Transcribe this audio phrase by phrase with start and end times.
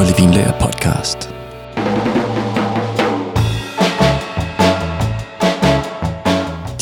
[0.00, 1.18] Kolde Vinlager podcast.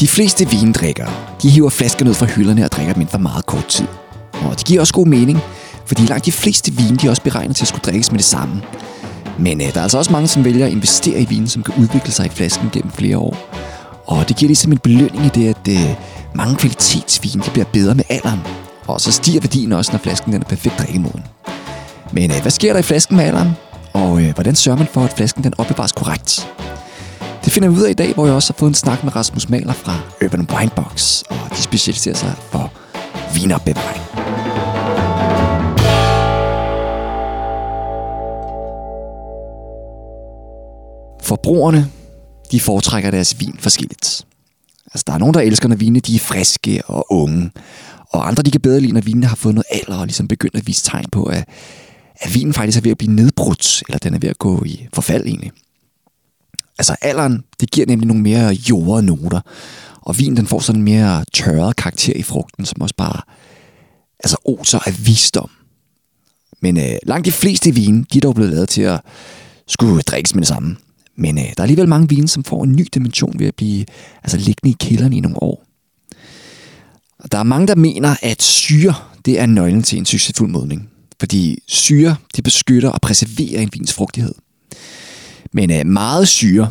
[0.00, 1.10] De fleste vindrikkere,
[1.42, 3.86] de hiver flaskerne ud fra hylderne og drikker dem inden for meget kort tid.
[4.32, 5.38] Og det giver også god mening,
[5.86, 8.26] fordi langt de fleste vin, de er også beregnet til at skulle drikkes med det
[8.26, 8.62] samme.
[9.38, 11.74] Men øh, der er altså også mange, som vælger at investere i vinen, som kan
[11.78, 13.36] udvikle sig i flasken gennem flere år.
[14.06, 15.94] Og det giver ligesom en belønning i det, at øh,
[16.34, 18.40] mange kvalitetsvin de bliver bedre med alderen.
[18.86, 21.22] Og så stiger værdien også, når flasken den er perfekt drikkemoden.
[22.12, 23.50] Men øh, hvad sker der i flasken med alderen?
[23.92, 26.48] Og øh, hvordan sørger man for, at flasken den opbevares korrekt?
[27.44, 29.16] Det finder vi ud af i dag, hvor jeg også har fået en snak med
[29.16, 32.72] Rasmus Maler fra Urban Winebox, og de specialiserer sig for
[33.34, 34.02] vinopbevaring.
[41.22, 41.90] Forbrugerne,
[42.52, 44.26] de foretrækker deres vin forskelligt.
[44.92, 47.50] Altså, der er nogen, der elsker, når vine de er friske og unge.
[48.10, 50.56] Og andre, de kan bedre lide, når vinene har fået noget alder og ligesom begyndt
[50.56, 51.44] at vise tegn på, at,
[52.20, 54.86] at vinen faktisk er ved at blive nedbrudt, eller den er ved at gå i
[54.94, 55.52] forfald egentlig.
[56.78, 59.40] Altså alderen, det giver nemlig nogle mere jordede noter,
[60.00, 63.20] og vinen den får sådan en mere tørret karakter i frugten, som også bare
[64.24, 65.50] altså oser af visdom.
[66.60, 69.00] Men øh, langt de fleste vine, de er dog blevet lavet til at
[69.66, 70.76] skulle drikkes med det samme.
[71.16, 73.84] Men øh, der er alligevel mange vine, som får en ny dimension ved at blive
[74.22, 75.64] altså, liggende i kælderen i nogle år.
[77.18, 78.94] Og der er mange, der mener, at syre
[79.24, 80.90] det er nøglen til en succesfuld modning.
[81.20, 84.34] Fordi syre det beskytter og preserverer en vins frugtighed.
[85.52, 86.70] Men øh, meget syre,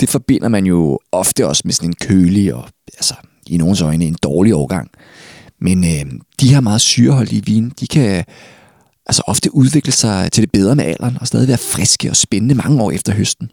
[0.00, 3.14] det forbinder man jo ofte også med sådan en kølig og altså,
[3.46, 4.90] i nogens øjne en dårlig årgang.
[5.60, 8.24] Men øh, de her meget syreholdige vine, de kan
[9.06, 12.54] altså ofte udvikle sig til det bedre med alderen og stadig være friske og spændende
[12.54, 13.50] mange år efter høsten.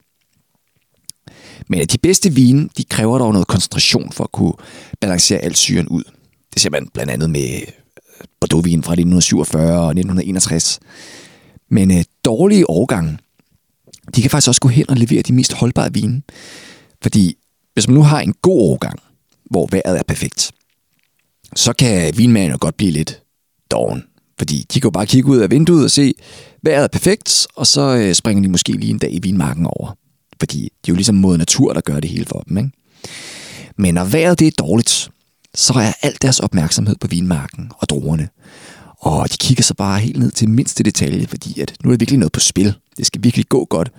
[1.67, 4.53] Men øh, de bedste vine, de kræver dog noget koncentration for at kunne
[5.01, 6.03] balancere al syren ud.
[6.53, 7.61] Det ser man blandt andet med
[8.39, 10.79] Bordeaux-vin fra 1947 og 1961.
[11.69, 13.17] Men øh, dårlige årgange,
[14.15, 16.21] de kan faktisk også gå hen og levere de mest holdbare vine.
[17.01, 17.37] Fordi
[17.73, 18.99] hvis man nu har en god årgang,
[19.49, 20.51] hvor vejret er perfekt,
[21.55, 23.21] så kan vinmanden jo godt blive lidt
[23.71, 24.03] doven.
[24.37, 26.13] Fordi de kan jo bare kigge ud af vinduet og se,
[26.61, 29.97] vejret er perfekt, og så øh, springer de måske lige en dag i vinmarken over.
[30.39, 32.57] Fordi det er jo ligesom mod natur, der gør det hele for dem.
[32.57, 32.71] Ikke?
[33.77, 35.09] Men når vejret det er dårligt,
[35.55, 38.29] så er alt deres opmærksomhed på vinmarken og druerne.
[38.99, 41.99] Og de kigger så bare helt ned til mindste detalje, fordi at nu er det
[41.99, 42.73] virkelig noget på spil.
[42.97, 43.91] Det skal virkelig gå godt.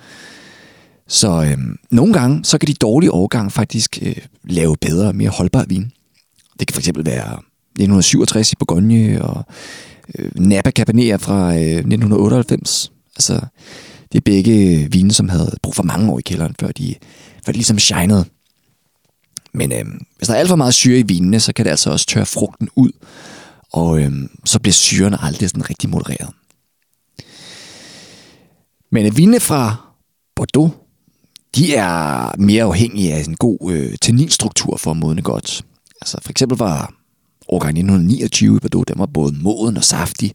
[1.08, 1.58] Så øh,
[1.90, 5.92] nogle gange, så kan de dårlige årgang faktisk øh, lave bedre og mere holdbar vin.
[6.60, 9.44] Det kan fx være 1967 i Bourgogne og
[10.18, 12.92] øh, Napa Cabernet fra øh, 1998.
[13.16, 13.40] Altså,
[14.12, 16.94] det er begge vine, som havde brug for mange år i kælderen, før de,
[17.46, 18.24] før de ligesom shinede.
[19.54, 19.84] Men øh,
[20.16, 22.26] hvis der er alt for meget syre i vinene, så kan det altså også tørre
[22.26, 22.90] frugten ud,
[23.72, 24.12] og øh,
[24.44, 26.30] så bliver syren aldrig sådan rigtig modereret.
[28.90, 29.76] Men øh, vinene fra
[30.36, 30.72] Bordeaux,
[31.56, 35.64] de er mere afhængige af en god øh, tanninstruktur for at modne godt.
[36.00, 36.94] Altså for eksempel var
[37.48, 40.32] årgang 1929 i Bordeaux, den var både moden og saftig,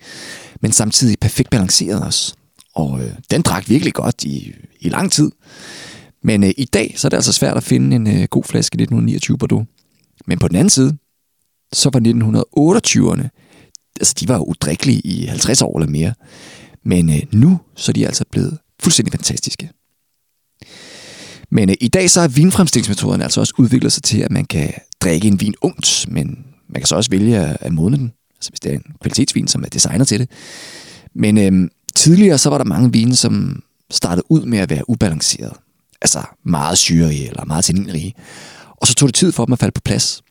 [0.62, 2.34] men samtidig perfekt balanceret også.
[2.76, 5.32] Og øh, den drak virkelig godt i, i lang tid.
[6.24, 8.76] Men øh, i dag, så er det altså svært at finde en øh, god flaske
[8.76, 9.68] 1929 Bordeaux.
[10.26, 10.98] Men på den anden side,
[11.74, 13.28] så var 1928'erne,
[14.00, 16.14] altså de var udrikkelige i 50 år eller mere.
[16.84, 19.70] Men øh, nu, så er de altså blevet fuldstændig fantastiske.
[21.50, 24.74] Men øh, i dag så er vinfremstillingsmetoderne altså også udviklet sig til, at man kan
[25.02, 28.60] drikke en vin ungt, men man kan så også vælge at modne den, altså hvis
[28.60, 30.30] det er en kvalitetsvin, som er designet til det.
[31.16, 35.54] Men øh, tidligere så var der mange vine, som startede ud med at være ubalanceret.
[36.02, 38.14] Altså meget syrige eller meget tanninrige.
[38.82, 40.22] Og så tog det tid for dem at falde på plads.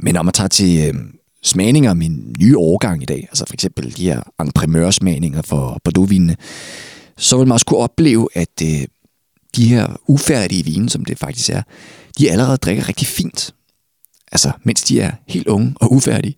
[0.00, 0.94] Men når man tager til øh,
[1.42, 6.36] smagninger af min nye årgang i dag, altså for eksempel de her entreprenørsmagninger for Bordeaux-vinene,
[7.16, 8.82] så vil man også kunne opleve, at øh,
[9.56, 11.62] de her ufærdige vine, som det faktisk er,
[12.18, 13.54] de allerede drikker rigtig fint.
[14.32, 16.36] Altså, mens de er helt unge og ufærdige.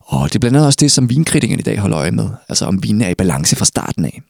[0.00, 2.28] Og det er blandt andet også det, som vinkritikerne i dag holder øje med.
[2.48, 4.22] Altså om vinen er i balance fra starten af.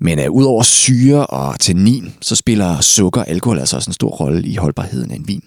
[0.00, 4.10] Men uh, udover syre og tannin, så spiller sukker og alkohol altså også en stor
[4.10, 5.44] rolle i holdbarheden af en vin.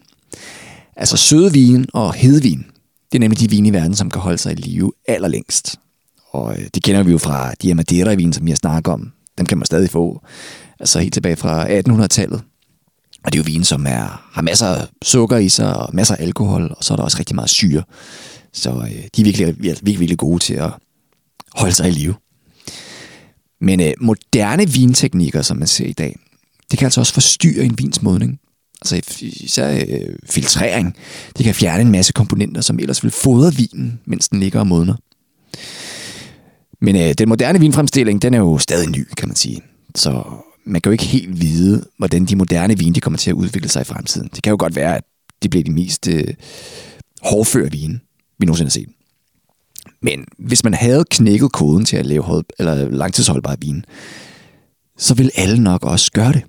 [0.95, 2.65] Altså søde vin og hedvin,
[3.11, 5.79] det er nemlig de vine i verden, som kan holde sig i live allerlængst.
[6.31, 9.11] Og uh, det kender vi jo fra de her Madeira-vin, som jeg snakker om.
[9.37, 10.21] Dem kan man stadig få.
[10.79, 12.41] Altså helt tilbage fra 1800-tallet.
[13.23, 16.15] Og det er jo vin, som er, har masser af sukker i sig og masser
[16.15, 17.83] af alkohol, og så er der også rigtig meget syre.
[18.53, 20.71] Så øh, de er virkelig, virkelig, virkelig gode til at
[21.55, 22.15] holde sig i live.
[23.61, 26.15] Men øh, moderne vinteknikker, som man ser i dag,
[26.71, 28.39] det kan altså også forstyrre en vins modning.
[28.81, 30.95] Altså især øh, filtrering.
[31.37, 34.67] Det kan fjerne en masse komponenter, som ellers vil fodre vinen, mens den ligger og
[34.67, 34.95] modner.
[36.81, 39.61] Men øh, den moderne vinfremstilling, den er jo stadig ny, kan man sige.
[39.95, 40.23] Så
[40.65, 43.69] man kan jo ikke helt vide, hvordan de moderne vine de kommer til at udvikle
[43.69, 44.29] sig i fremtiden.
[44.35, 45.03] Det kan jo godt være, at
[45.43, 46.33] de bliver de mest øh,
[47.21, 47.99] hårdføre vine,
[48.39, 48.89] vi nogensinde har set.
[50.01, 53.85] Men hvis man havde knækket koden til at lave hold, eller langtidsholdbar vin,
[54.97, 56.43] så vil alle nok også gøre det.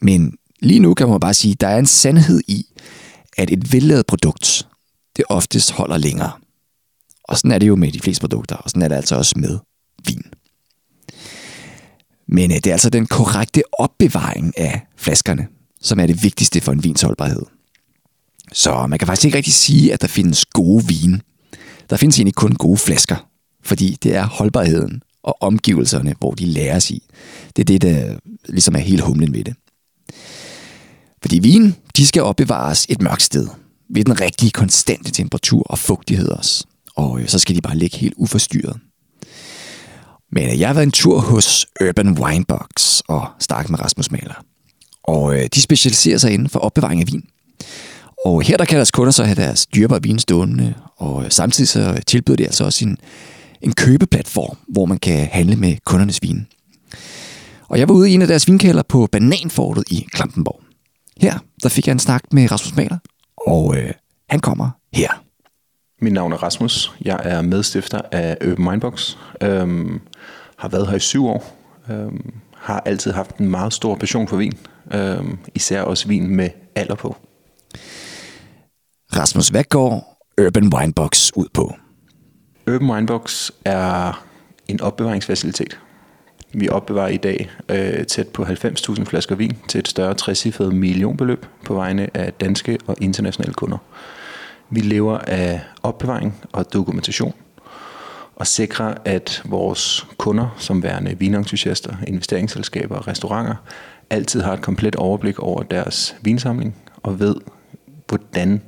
[0.00, 2.66] Men lige nu kan man bare sige, at der er en sandhed i,
[3.36, 4.68] at et vellavet produkt,
[5.16, 6.32] det oftest holder længere.
[7.24, 9.34] Og sådan er det jo med de fleste produkter, og sådan er det altså også
[9.36, 9.58] med
[10.06, 10.22] vin.
[12.28, 15.46] Men øh, det er altså den korrekte opbevaring af flaskerne,
[15.80, 17.42] som er det vigtigste for en vins holdbarhed.
[18.52, 21.20] Så man kan faktisk ikke rigtig sige, at der findes gode vine.
[21.90, 23.16] Der findes egentlig kun gode flasker,
[23.62, 27.02] fordi det er holdbarheden og omgivelserne, hvor de læres i.
[27.56, 28.18] Det er det, der
[28.48, 29.54] ligesom er helt humlen ved det.
[31.22, 33.48] Fordi vin, de skal opbevares et mørkt sted,
[33.90, 36.64] ved den rigtige konstante temperatur og fugtighed også.
[36.96, 38.76] Og øh, så skal de bare ligge helt uforstyrret.
[40.32, 44.44] Men øh, jeg har været en tur hos Urban Winebox og snakket med Rasmus Maler.
[45.02, 47.24] Og øh, de specialiserer sig inden for opbevaring af vin.
[48.28, 52.02] Og her der kan deres kunder så have deres dyrbare vin stående, og samtidig så
[52.06, 52.98] tilbyder de altså også en,
[53.60, 56.46] en købeplatform, hvor man kan handle med kundernes vin.
[57.68, 60.60] Og jeg var ude i en af deres vinkælder på Bananfortet i Klampenborg.
[61.20, 62.98] Her der fik jeg en snak med Rasmus Maler,
[63.46, 63.92] og øh,
[64.28, 65.22] han kommer her.
[66.00, 66.92] Mit navn er Rasmus.
[67.04, 69.16] Jeg er medstifter af Open Mindbox.
[69.42, 70.00] Øhm,
[70.58, 71.56] har været her i syv år.
[71.90, 74.58] Øhm, har altid haft en meget stor passion for vin.
[74.94, 77.16] Øhm, især også vin med alder på.
[79.16, 81.74] Rasmus, hvad går Urban Winebox ud på?
[82.66, 84.24] Urban Winebox er
[84.68, 85.78] en opbevaringsfacilitet.
[86.52, 91.46] Vi opbevarer i dag øh, tæt på 90.000 flasker vin til et større 60 millionbeløb
[91.64, 93.78] på vegne af danske og internationale kunder.
[94.70, 97.34] Vi lever af opbevaring og dokumentation
[98.36, 103.54] og sikrer, at vores kunder, som værende vinentusiaster, investeringsselskaber og restauranter,
[104.10, 107.34] altid har et komplet overblik over deres vinsamling og ved,
[108.08, 108.62] hvordan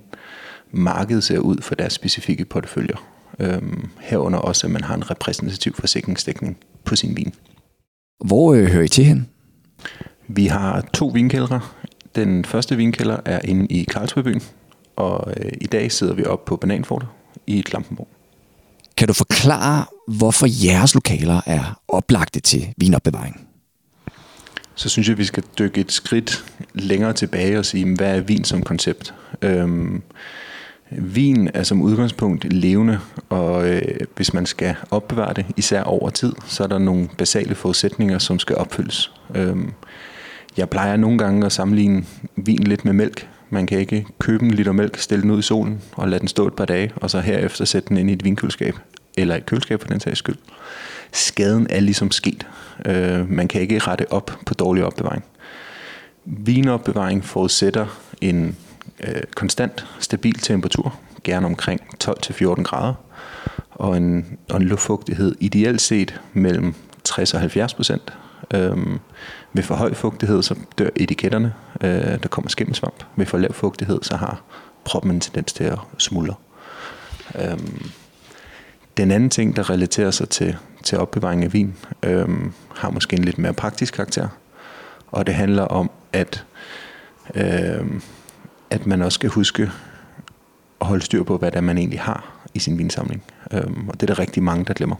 [0.73, 2.97] markedet ser ud for deres specifikke porteføljer.
[3.39, 7.35] Øhm, herunder også, at man har en repræsentativ forsikringsdækning på sin vin.
[8.25, 9.29] Hvor øh, hører I til hen?
[10.29, 11.61] Vi har to vinkældre.
[12.15, 14.43] Den første vinkælder er inde i Karlsbybyen,
[14.97, 17.09] og øh, i dag sidder vi oppe på Bananfortet
[17.47, 18.09] i Klampenborg.
[18.97, 23.47] Kan du forklare, hvorfor jeres lokaler er oplagte til vinopbevaring?
[24.75, 26.45] Så synes jeg, at vi skal dykke et skridt
[26.75, 29.15] længere tilbage og sige, hvad er vin som koncept?
[29.43, 30.03] Øhm,
[30.91, 32.99] Vin er som udgangspunkt levende,
[33.29, 33.83] og øh,
[34.17, 38.39] hvis man skal opbevare det, især over tid, så er der nogle basale forudsætninger, som
[38.39, 39.13] skal opfyldes.
[39.35, 39.73] Øhm,
[40.57, 42.05] jeg plejer nogle gange at sammenligne
[42.37, 43.29] vin lidt med mælk.
[43.51, 46.29] Man kan ikke købe en liter mælk, stille den ud i solen og lade den
[46.29, 48.75] stå et par dage, og så herefter sætte den ind i et vinkøleskab,
[49.19, 50.37] eller et køleskab for den sags skyld.
[51.13, 52.47] Skaden er ligesom sket.
[52.87, 55.25] Øh, man kan ikke rette op på dårlig opbevaring.
[56.25, 57.87] Vinopbevaring forudsætter
[58.21, 58.57] en
[59.03, 62.95] øh, konstant, stabil temperatur, gerne omkring 12-14 grader,
[63.71, 68.13] og en, og en luftfugtighed ideelt set mellem 60 og 70 procent.
[68.55, 68.99] Øhm,
[69.53, 73.05] ved for høj fugtighed, så dør etiketterne, øh, der kommer skimmelsvamp.
[73.17, 74.43] Ved for lav fugtighed, så har
[74.85, 76.35] proppen en tendens til at smuldre.
[77.43, 77.91] Øhm,
[78.97, 83.25] den anden ting, der relaterer sig til, til opbevaring af vin, øhm, har måske en
[83.25, 84.29] lidt mere praktisk karakter.
[85.07, 86.45] Og det handler om, at
[87.35, 88.03] øhm,
[88.71, 89.71] at man også skal huske
[90.81, 93.23] at holde styr på, hvad det er, man egentlig har i sin vinsamling.
[93.53, 94.97] Øhm, og det er der rigtig mange, der glemmer.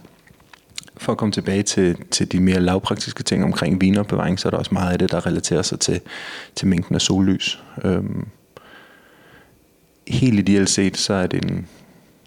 [0.97, 4.59] For at komme tilbage til, til de mere lavpraktiske ting omkring vinopbevaring, så er der
[4.59, 6.01] også meget af det, der relaterer sig til,
[6.55, 7.63] til mængden af sollys.
[7.85, 8.27] Øhm,
[10.09, 11.67] helt ideelt set, så er det en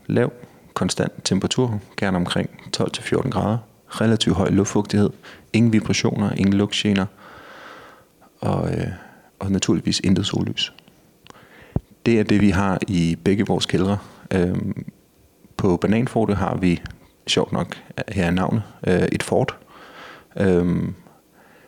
[0.07, 0.33] lav,
[0.73, 3.57] konstant temperatur, gerne omkring 12-14 grader,
[3.87, 5.09] relativt høj luftfugtighed,
[5.53, 7.05] ingen vibrationer, ingen lugtgener,
[8.39, 8.87] og, øh,
[9.39, 10.73] og naturligvis intet sollys.
[12.05, 13.97] Det er det, vi har i begge vores kældre.
[14.31, 14.85] Øhm,
[15.57, 16.81] på Bananfortet har vi,
[17.27, 17.75] sjovt nok,
[18.07, 19.57] her er navnet, øh, et fort,
[20.37, 20.93] øhm,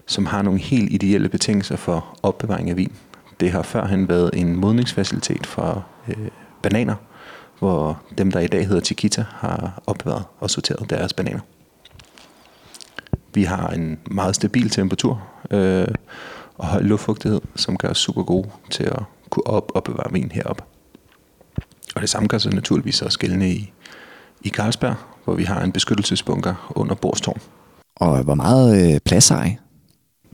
[0.06, 2.92] som har nogle helt ideelle betingelser for opbevaring af vin.
[3.40, 6.28] Det har førhen været en modningsfacilitet for øh,
[6.62, 6.96] bananer,
[7.60, 11.40] hvor dem, der i dag hedder Chiquita, har opbevaret og sorteret deres bananer.
[13.34, 15.88] Vi har en meget stabil temperatur øh,
[16.58, 19.04] og høj luftfugtighed, som gør os super gode til at
[19.36, 20.64] kunne op og bevare vin heroppe.
[21.96, 23.74] Og det samme gør sig naturligvis også gældende i,
[24.42, 27.42] i Carlsberg, hvor vi har en beskyttelsesbunker under Borstårn.
[27.96, 29.58] Og hvor meget øh, plads har I?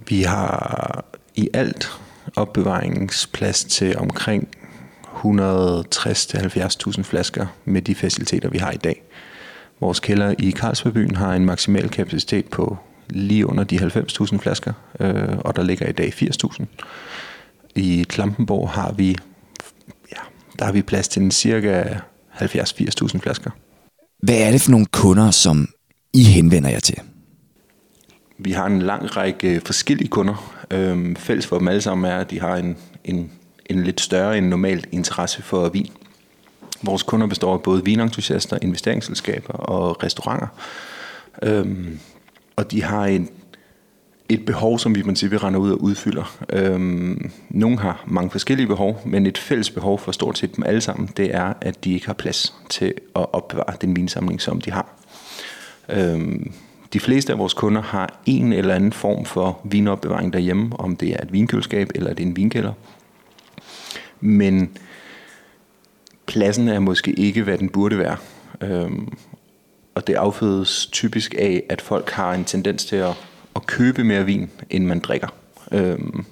[0.07, 1.05] Vi har
[1.35, 1.91] i alt
[2.35, 4.47] opbevaringsplads til omkring
[5.03, 9.03] 160-70.000 flasker med de faciliteter, vi har i dag.
[9.79, 12.77] Vores kælder i Carlsbergbyen har en maksimal kapacitet på
[13.09, 16.65] lige under de 90.000 flasker, øh, og der ligger i dag 80.000.
[17.75, 19.17] I Klampenborg har vi,
[20.11, 20.21] ja,
[20.59, 21.83] der har vi plads til en cirka
[22.33, 23.51] 70-80.000 flasker.
[24.23, 25.67] Hvad er det for nogle kunder, som
[26.13, 26.97] I henvender jer til?
[28.37, 30.61] Vi har en lang række forskellige kunder.
[30.71, 33.31] Øhm, fælles for dem alle sammen er, at de har en, en,
[33.65, 35.91] en lidt større end normalt interesse for vin.
[36.83, 40.47] Vores kunder består af både vinentusiaster, investeringsselskaber og restauranter.
[41.43, 41.99] Øhm,
[42.55, 43.29] og de har en,
[44.33, 46.37] et behov, som vi i princippet render ud og udfylder.
[46.49, 50.81] Øhm, nogle har mange forskellige behov, men et fælles behov for stort set dem alle
[50.81, 54.71] sammen, det er, at de ikke har plads til at opbevare den vinsamling, som de
[54.71, 54.87] har.
[55.89, 56.53] Øhm,
[56.93, 61.09] de fleste af vores kunder har en eller anden form for vinopbevaring derhjemme, om det
[61.09, 62.73] er et vinkøleskab eller det er en vinkælder.
[64.21, 64.77] Men
[66.25, 68.17] pladsen er måske ikke, hvad den burde være.
[68.61, 69.13] Øhm,
[69.95, 73.13] og det affødes typisk af, at folk har en tendens til at,
[73.55, 75.27] at købe mere vin, end man drikker.
[75.71, 76.25] Øhm,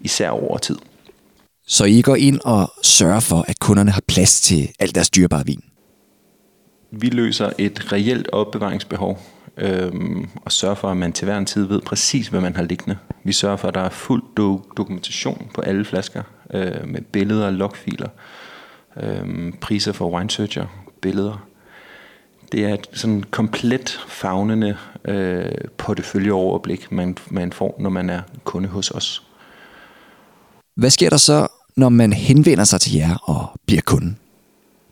[0.00, 0.76] især over tid.
[1.66, 5.46] Så I går ind og sørger for, at kunderne har plads til alt deres dyrbare
[5.46, 5.62] vin?
[6.90, 9.22] Vi løser et reelt opbevaringsbehov
[9.56, 12.62] øhm, og sørger for, at man til hver en tid ved præcis, hvad man har
[12.62, 12.98] liggende.
[13.24, 16.22] Vi sørger for, at der er fuld do- dokumentation på alle flasker
[16.54, 18.08] øh, med billeder og logfiler,
[19.02, 20.66] øh, priser for wine searcher,
[21.00, 21.46] billeder.
[22.52, 25.44] Det er et sådan komplet fagnende øh,
[25.78, 29.22] porteføljeoverblik, man, man får, når man er kunde hos os.
[30.76, 34.14] Hvad sker der så, når man henvender sig til jer og bliver kunde?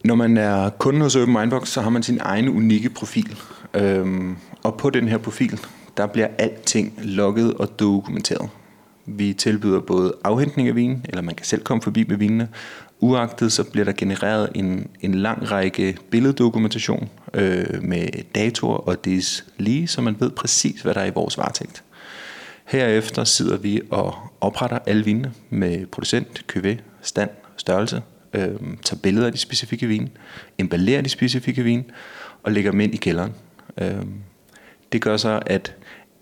[0.04, 3.36] Når man er kunde hos Open Mindbox, så har man sin egen unikke profil.
[3.74, 5.60] Øhm, og på den her profil,
[5.96, 8.50] der bliver alting logget og dokumenteret.
[9.06, 12.48] Vi tilbyder både afhentning af vin, eller man kan selv komme forbi med vinene.
[13.00, 19.44] Uagtet så bliver der genereret en, en lang række billeddokumentation øh, med datoer og des
[19.58, 21.82] lige, så man ved præcis, hvad der er i vores varetægt.
[22.64, 28.02] Herefter sidder vi og opretter alle vinene med producent, køve, stand, størrelse,
[28.34, 28.50] øh,
[28.82, 30.08] tager billeder af de specifikke vine,
[30.58, 31.84] emballerer de specifikke vine
[32.42, 33.32] og lægger dem ind i kælderen.
[33.80, 34.02] Øh,
[34.92, 35.74] det gør så, at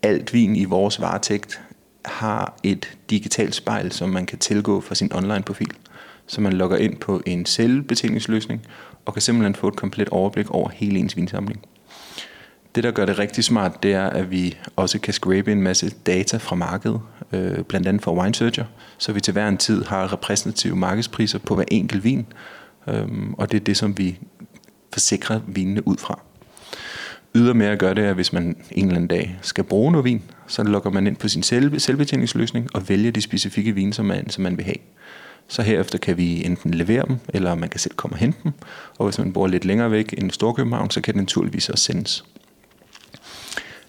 [0.03, 1.61] alt vin i vores varetægt
[2.05, 5.71] har et digitalt spejl, som man kan tilgå fra sin online-profil.
[6.29, 8.63] Så man logger ind på en selvbetjeningsløsning
[9.05, 11.61] og kan simpelthen få et komplet overblik over hele ens vinsamling.
[12.75, 15.91] Det, der gør det rigtig smart, det er, at vi også kan scrape en masse
[16.07, 17.01] data fra markedet,
[17.33, 18.65] øh, blandt andet fra Wine Searcher,
[18.99, 22.27] så vi til hver en tid har repræsentative markedspriser på hver enkelt vin,
[22.89, 23.07] øh,
[23.39, 24.19] og det er det, som vi
[24.93, 26.21] forsikrer vinene ud fra.
[27.35, 30.63] Ydermere gør det, at hvis man en eller anden dag skal bruge noget vin, så
[30.63, 34.43] logger man ind på sin selv, selvbetjeningsløsning og vælger de specifikke vine, som man, som
[34.43, 34.77] man vil have.
[35.49, 38.53] Så herefter kan vi enten levere dem, eller man kan selv komme og hente dem.
[38.99, 42.25] Og hvis man bor lidt længere væk end Storkøbenhavn, så kan det naturligvis også sendes.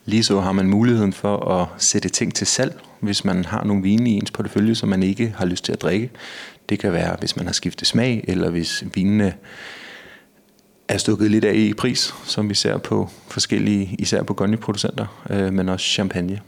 [0.06, 3.84] Lige så har man muligheden for at sætte ting til salg, hvis man har nogle
[3.84, 6.10] vine i ens portefølje, som man ikke har lyst til at drikke.
[6.70, 9.34] Det kan være, hvis man har skiftet smag, eller hvis vinene
[10.88, 15.54] er stukket lidt af i pris, som vi ser på forskellige, især på producenter, øh,
[15.54, 16.42] men også champagne.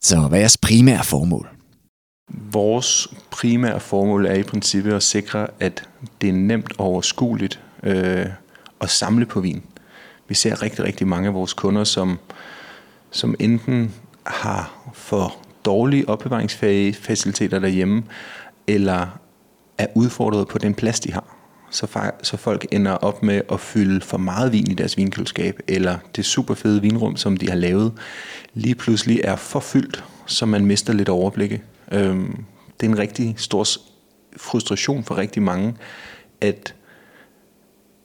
[0.00, 1.48] Så hvad er jeres primære formål?
[2.28, 5.88] Vores primære formål er i princippet at sikre, at
[6.20, 8.26] det er nemt og overskueligt øh,
[8.80, 9.62] at samle på vin.
[10.28, 12.18] Vi ser rigtig, rigtig mange af vores kunder, som,
[13.10, 13.94] som enten
[14.26, 18.02] har for dårlige opbevaringsfaciliteter derhjemme,
[18.66, 19.06] eller
[19.78, 21.34] er udfordret på den plads, de har
[21.74, 25.98] så, så folk ender op med at fylde for meget vin i deres vinkøleskab, eller
[26.16, 27.92] det super fede vinrum, som de har lavet,
[28.54, 31.60] lige pludselig er for fyldt, så man mister lidt overblikket.
[31.92, 32.44] Øhm,
[32.80, 33.66] det er en rigtig stor
[34.36, 35.74] frustration for rigtig mange,
[36.40, 36.74] at,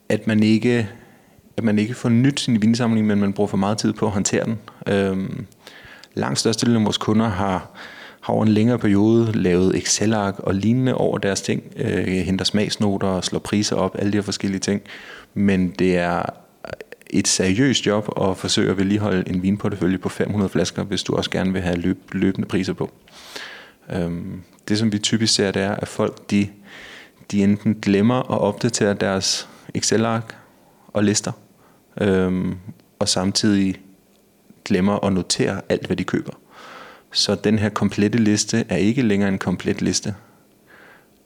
[0.10, 0.90] at man ikke
[1.58, 4.12] at man ikke får nyt sin vinsamling, men man bruger for meget tid på at
[4.12, 4.60] håndtere den.
[4.88, 5.46] Øhm,
[6.14, 7.72] langt størstedelen af vores kunder har
[8.22, 13.08] har over en længere periode lavet Excel-ark og lignende over deres ting, øh, henter smagsnoter
[13.08, 14.82] og slår priser op, alle de her forskellige ting.
[15.34, 16.22] Men det er
[17.10, 21.30] et seriøst job at forsøge at vedligeholde en vinportefølje på 500 flasker, hvis du også
[21.30, 22.90] gerne vil have løb, løbende priser på.
[23.94, 26.50] Øhm, det som vi typisk ser, det er, at folk de,
[27.32, 30.38] de enten glemmer at opdatere deres Excel-ark
[30.88, 31.32] og lister,
[32.02, 32.58] øhm,
[33.00, 33.76] og samtidig
[34.66, 36.34] glemmer at notere alt, hvad de køber.
[37.12, 40.16] Så den her komplette liste er ikke længere en komplet liste.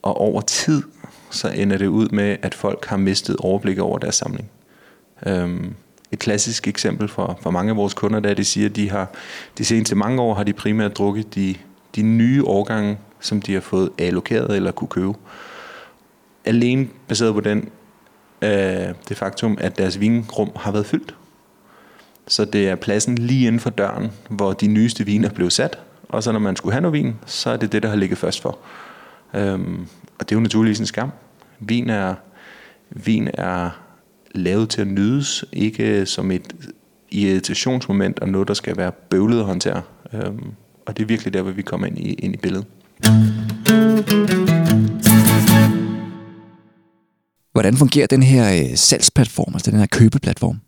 [0.02, 0.84] Og over tid,
[1.32, 4.50] så ender det ud med, at folk har mistet overblik over deres samling.
[5.26, 5.76] Øhm,
[6.12, 9.12] et klassisk eksempel for, for mange af vores kunder, der de siger, at de har
[9.58, 11.56] de seneste mange år har de primært drukket de,
[11.96, 15.14] de nye årgange, som de har fået allokeret eller kunne købe.
[16.46, 17.70] Alene baseret på den,
[18.42, 18.50] øh,
[19.10, 21.16] det faktum, at deres vinrum har været fyldt.
[22.28, 25.80] Så det er pladsen lige inden for døren, hvor de nyeste viner blev sat.
[26.10, 28.18] Og så når man skulle have noget vin, så er det det, der har ligget
[28.18, 28.58] først for.
[29.34, 29.88] Øhm,
[30.20, 31.12] og det er jo naturligvis en skam.
[31.60, 32.16] Vin er,
[32.90, 33.70] vin er
[34.32, 36.56] lavet til at nydes, ikke som et
[37.12, 39.82] irritationsmoment og noget, der skal være bøvlet at håndtere.
[40.14, 40.54] Øhm,
[40.86, 42.66] og det er virkelig der, hvor vi kommer ind i, ind i billedet.
[47.52, 50.60] Hvordan fungerer den her øh, salgsplatform, altså den her købeplatform?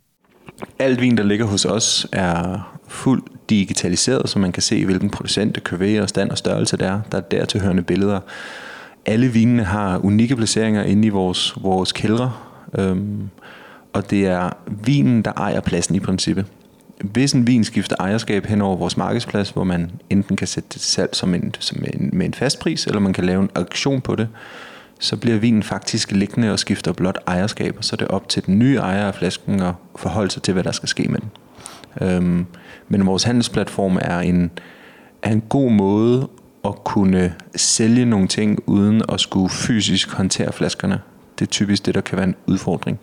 [0.79, 5.63] Alt vin, der ligger hos os, er fuldt digitaliseret, så man kan se, hvilken producent,
[5.63, 7.01] købe og stand og størrelse det er.
[7.11, 8.19] Der er dertilhørende billeder.
[9.05, 12.33] Alle vinene har unikke placeringer inde i vores, vores kældre,
[12.77, 13.29] øhm,
[13.93, 14.49] og det er
[14.85, 16.45] vinen, der ejer pladsen i princippet.
[17.01, 20.81] Hvis en vin skifter ejerskab hen over vores markedsplads, hvor man enten kan sætte det
[20.81, 23.49] til salg som en, som en, med en fast pris, eller man kan lave en
[23.55, 24.27] auktion på det,
[24.99, 28.59] så bliver vinen faktisk liggende og skifter blot ejerskab, så er det op til den
[28.59, 31.29] nye ejer af flasken at forholde sig til, hvad der skal ske med den.
[32.01, 32.45] Øhm,
[32.87, 34.51] men vores handelsplatform er en,
[35.21, 36.27] er en god måde
[36.65, 40.99] at kunne sælge nogle ting, uden at skulle fysisk håndtere flaskerne.
[41.39, 42.99] Det er typisk det, der kan være en udfordring.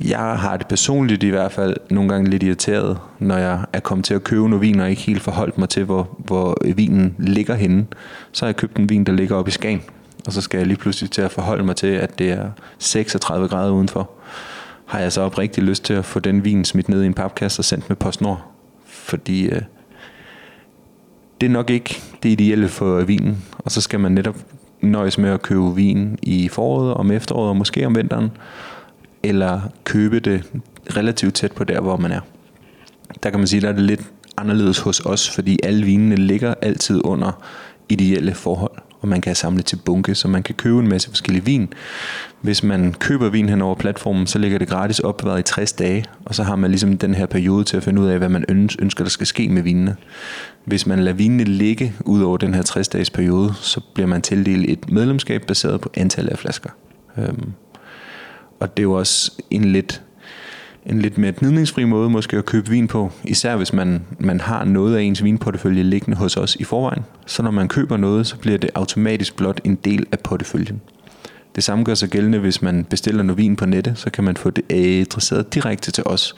[0.00, 4.04] Jeg har det personligt i hvert fald nogle gange lidt irriteret, når jeg er kommet
[4.04, 7.54] til at købe noget vin, og ikke helt forholdt mig til, hvor, hvor vinen ligger
[7.54, 7.86] henne.
[8.32, 9.82] Så har jeg købt en vin, der ligger oppe i Skagen,
[10.26, 13.48] og så skal jeg lige pludselig til at forholde mig til, at det er 36
[13.48, 14.10] grader udenfor.
[14.86, 17.60] Har jeg så oprigtig lyst til at få den vin smidt ned i en papkasse
[17.60, 18.44] og sendt med PostNord?
[18.86, 19.62] Fordi øh,
[21.40, 24.36] det er nok ikke det ideelle for vinen, og så skal man netop
[24.80, 28.30] nøjes med at købe vin i foråret, om efteråret og måske om vinteren,
[29.24, 30.44] eller købe det
[30.96, 32.20] relativt tæt på der, hvor man er.
[33.22, 34.00] Der kan man sige, at er det lidt
[34.36, 37.42] anderledes hos os, fordi alle vinene ligger altid under
[37.88, 41.44] ideelle forhold og man kan samle til bunke, så man kan købe en masse forskellige
[41.44, 41.72] vin.
[42.40, 46.04] Hvis man køber vin hen over platformen, så ligger det gratis opbevaret i 60 dage,
[46.24, 48.44] og så har man ligesom den her periode til at finde ud af, hvad man
[48.78, 49.96] ønsker, der skal ske med vinene.
[50.64, 54.22] Hvis man lader vinene ligge ud over den her 60 dages periode, så bliver man
[54.22, 56.70] tildelt et medlemskab baseret på antallet af flasker.
[57.18, 57.52] Øhm,
[58.60, 60.02] og det er jo også en lidt
[60.86, 64.64] en lidt mere gnidningsfri måde måske at købe vin på, især hvis man, man har
[64.64, 67.02] noget af ens vinportefølje liggende hos os i forvejen.
[67.26, 70.80] Så når man køber noget, så bliver det automatisk blot en del af porteføljen.
[71.54, 74.36] Det samme gør sig gældende, hvis man bestiller noget vin på nettet, så kan man
[74.36, 76.34] få det adresseret direkte til os,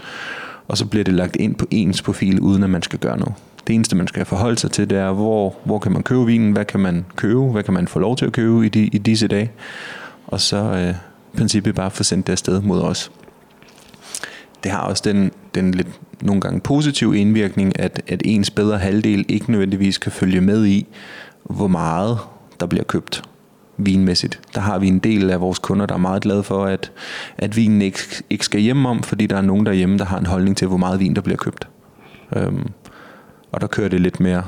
[0.69, 3.35] og så bliver det lagt ind på ens profil, uden at man skal gøre noget.
[3.67, 6.53] Det eneste, man skal forholde sig til, det er, hvor, hvor kan man købe vinen,
[6.53, 8.99] hvad kan man købe, hvad kan man få lov til at købe i, de, i
[8.99, 9.51] disse dage,
[10.27, 10.95] og så øh,
[11.37, 13.11] princippet bare få sendt det afsted mod os
[14.67, 15.89] det har også den, den lidt
[16.23, 20.87] nogle gange positive indvirkning, at, at ens bedre halvdel ikke nødvendigvis kan følge med i,
[21.45, 22.19] hvor meget
[22.61, 23.23] der bliver købt
[23.77, 24.41] vinmæssigt.
[24.55, 26.93] Der har vi en del af vores kunder, der er meget glade for, at,
[27.39, 27.99] at vinen ikke,
[28.31, 30.77] ikke skal hjem om, fordi der er nogen derhjemme, der har en holdning til, hvor
[30.77, 31.69] meget vin der bliver købt.
[32.37, 32.71] Øhm,
[33.53, 34.45] og der kører det lidt mere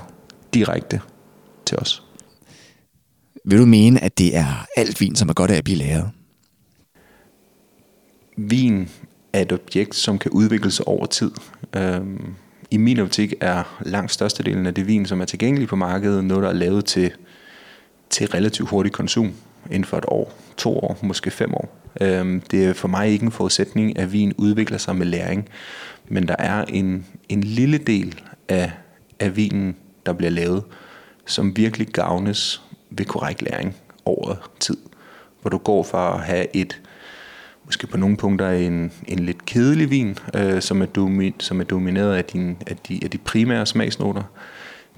[0.55, 1.01] direkte
[1.66, 2.03] til os.
[3.44, 6.11] Vil du mene, at det er alt vin, som er godt af at blive lavet?
[8.40, 8.88] Vin
[9.33, 11.31] er et objekt, som kan udvikle sig over tid.
[11.77, 12.35] Øhm,
[12.70, 16.42] I min optik er langt størstedelen af det vin, som er tilgængelig på markedet, noget,
[16.42, 17.12] der er lavet til,
[18.11, 19.33] til relativt hurtig konsum
[19.66, 21.79] inden for et år, to år, måske fem år.
[22.01, 25.48] Øhm, det er for mig ikke en forudsætning, at vin udvikler sig med læring,
[26.09, 28.72] men der er en, en lille del af,
[29.20, 30.62] af vinen, der bliver lavet,
[31.27, 34.77] som virkelig gavnes ved korrekt læring over tid.
[35.40, 36.81] Hvor du går fra at have et
[37.68, 41.64] måske på nogle punkter en, en lidt kedelig vin, øh, som, er domi, som er
[41.64, 44.22] domineret af, din, af, de, af de primære smagsnoter,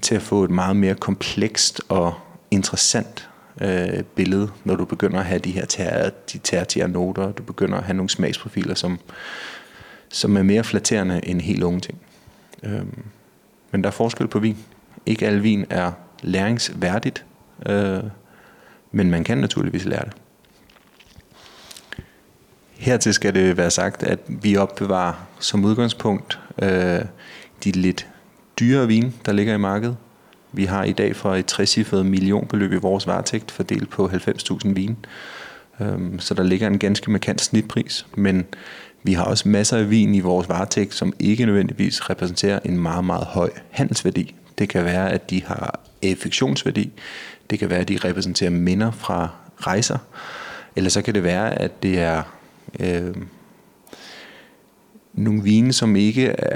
[0.01, 2.13] til at få et meget mere komplekst og
[2.51, 3.29] interessant
[3.61, 7.77] øh, billede, når du begynder at have de her ter, de tertiære noter, du begynder
[7.77, 8.99] at have nogle smagsprofiler, som,
[10.09, 11.97] som er mere flatterende end helt unge ting.
[12.63, 12.85] Øh,
[13.71, 14.57] men der er forskel på vin.
[15.05, 17.25] Ikke al vin er læringsværdigt,
[17.69, 18.03] øh,
[18.91, 20.13] men man kan naturligvis lære det.
[22.81, 26.99] Hertil skal det være sagt, at vi opbevarer som udgangspunkt øh,
[27.63, 28.07] de lidt
[28.59, 29.97] dyre vin, der ligger i markedet.
[30.51, 34.97] Vi har i dag for et trecifret millionbeløb i vores varetægt fordelt på 90.000 vin.
[35.79, 38.45] Øh, så der ligger en ganske markant snitpris, men
[39.03, 43.05] vi har også masser af vin i vores varetægt, som ikke nødvendigvis repræsenterer en meget,
[43.05, 44.35] meget høj handelsværdi.
[44.57, 46.91] Det kan være, at de har affektionsværdi.
[47.49, 49.97] Det kan være, at de repræsenterer minder fra rejser.
[50.75, 52.23] Eller så kan det være, at det er
[52.79, 53.15] øh,
[55.13, 56.55] nogle vine, som ikke er,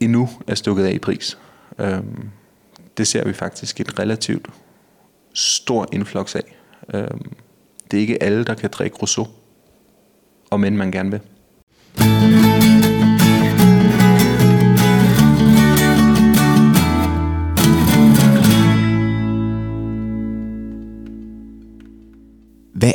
[0.00, 1.38] endnu er stukket af i pris.
[1.78, 1.98] Øh,
[2.96, 4.48] det ser vi faktisk et relativt
[5.32, 6.56] stor influx af.
[6.94, 7.08] Øh,
[7.90, 9.26] det er ikke alle, der kan drikke Rousseau,
[10.50, 11.20] om end man gerne vil.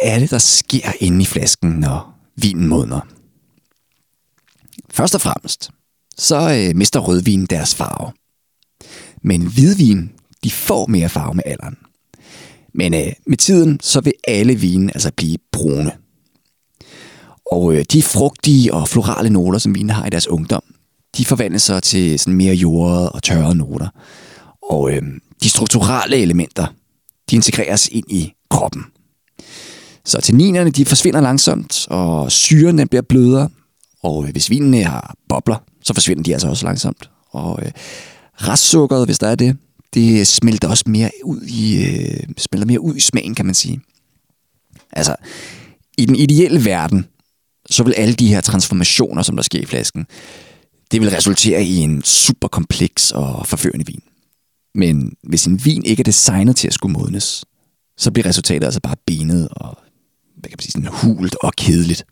[0.02, 3.00] Er det, der sker inde i flasken, når vinen modner?
[4.90, 5.70] Først og fremmest,
[6.18, 8.12] så øh, mister rødvin deres farve.
[9.22, 10.12] Men hvidvin,
[10.44, 11.78] de får mere farve med alderen.
[12.74, 15.92] Men øh, med tiden, så vil alle vinen altså blive brune.
[17.52, 20.64] Og øh, de frugtige og florale noter, som vinen har i deres ungdom,
[21.18, 23.88] de forvandles så til sådan mere jordede og tørre noter.
[24.70, 25.02] Og øh,
[25.44, 26.68] de strukturelle elementer,
[27.30, 28.86] de integreres ind i kroppen.
[30.08, 33.50] Så tanninerne de forsvinder langsomt, og syren den bliver blødere.
[34.04, 37.10] Og øh, hvis vinen har bobler, så forsvinder de altså også langsomt.
[37.30, 37.72] Og øh,
[38.36, 39.58] restsukkeret, hvis der er det,
[39.94, 43.82] det smelter også mere ud i, øh, smelter mere ud i smagen, kan man sige.
[44.92, 45.16] Altså,
[45.98, 47.06] i den ideelle verden,
[47.70, 50.06] så vil alle de her transformationer, som der sker i flasken,
[50.92, 54.02] det vil resultere i en super kompleks og forførende vin.
[54.76, 57.46] Men hvis en vin ikke er designet til at skulle modnes,
[57.98, 59.78] så bliver resultatet altså bare benet og
[60.38, 62.06] hvad kan man sige, sådan hult og kedeligt.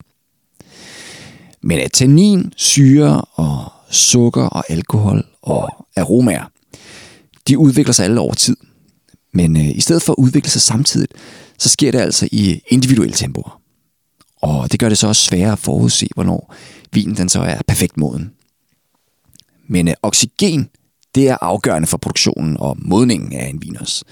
[1.61, 6.51] Men at tannin, syre og sukker og alkohol og aromaer,
[7.47, 8.57] de udvikler sig alle over tid.
[9.33, 11.13] Men øh, i stedet for at udvikle sig samtidigt,
[11.57, 13.61] så sker det altså i individuelle tempoer.
[14.41, 16.55] Og det gør det så også sværere at forudse, hvornår
[16.91, 18.31] vinen den så er perfekt moden.
[19.67, 20.69] Men øh, oxygen,
[21.15, 24.05] det er afgørende for produktionen og modningen af en vin også.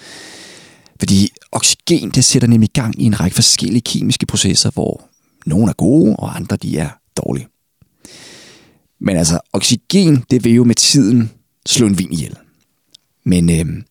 [1.04, 5.10] Fordi oxygen, det sætter nemlig gang i en række forskellige kemiske processer, hvor
[5.46, 7.48] nogle er gode, og andre de er dårlige.
[9.00, 11.32] Men altså, oxygen, det vil jo med tiden
[11.66, 12.36] slå en vin ihjel.
[13.26, 13.84] Men øh,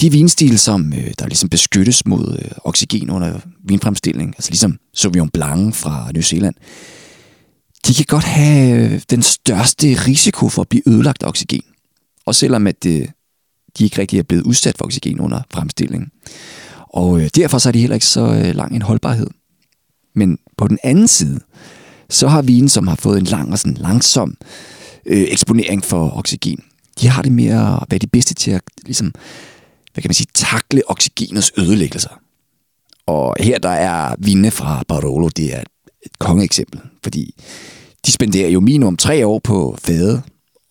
[0.00, 5.30] de vinstil, som øh, der ligesom beskyttes mod øh, oxygen under vinfremstilling, altså ligesom Sauvignon
[5.30, 6.54] Blanc fra New Zealand,
[7.86, 11.62] de kan godt have øh, den største risiko for at blive ødelagt af oxygen.
[12.26, 13.10] Og selvom at det,
[13.78, 16.10] de ikke rigtig er blevet udsat for oxygen under fremstillingen.
[16.88, 19.26] Og øh, derfor så er de heller ikke så øh, lang en holdbarhed.
[20.14, 21.40] Men på den anden side,
[22.10, 24.36] så har vinen, som har fået en lang og sådan langsom
[25.06, 26.62] øh, eksponering for oxygen,
[27.00, 29.14] de har det mere at være de bedste til at ligesom,
[29.92, 32.20] hvad kan man sige, takle oxygenets ødelæggelser.
[33.06, 35.60] Og her der er vinde fra Barolo, det er
[36.06, 37.34] et kongeeksempel, fordi
[38.06, 40.22] de spenderer jo minimum tre år på fade,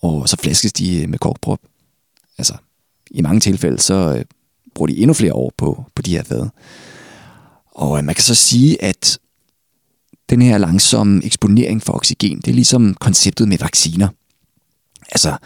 [0.02, 1.60] og så flaskes de med korkprop.
[2.38, 2.54] Altså,
[3.12, 4.26] i mange tilfælde, så øh,
[4.76, 6.50] bruger de endnu flere år på, på de her fade.
[7.72, 9.20] Og øh, man kan så sige, at
[10.30, 14.08] den her langsomme eksponering for oxygen, det er ligesom konceptet med vacciner.
[15.12, 15.38] Altså,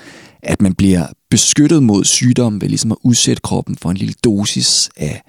[0.44, 4.90] at man bliver beskyttet mod sygdom ved ligesom at udsætte kroppen for en lille dosis
[4.98, 5.24] af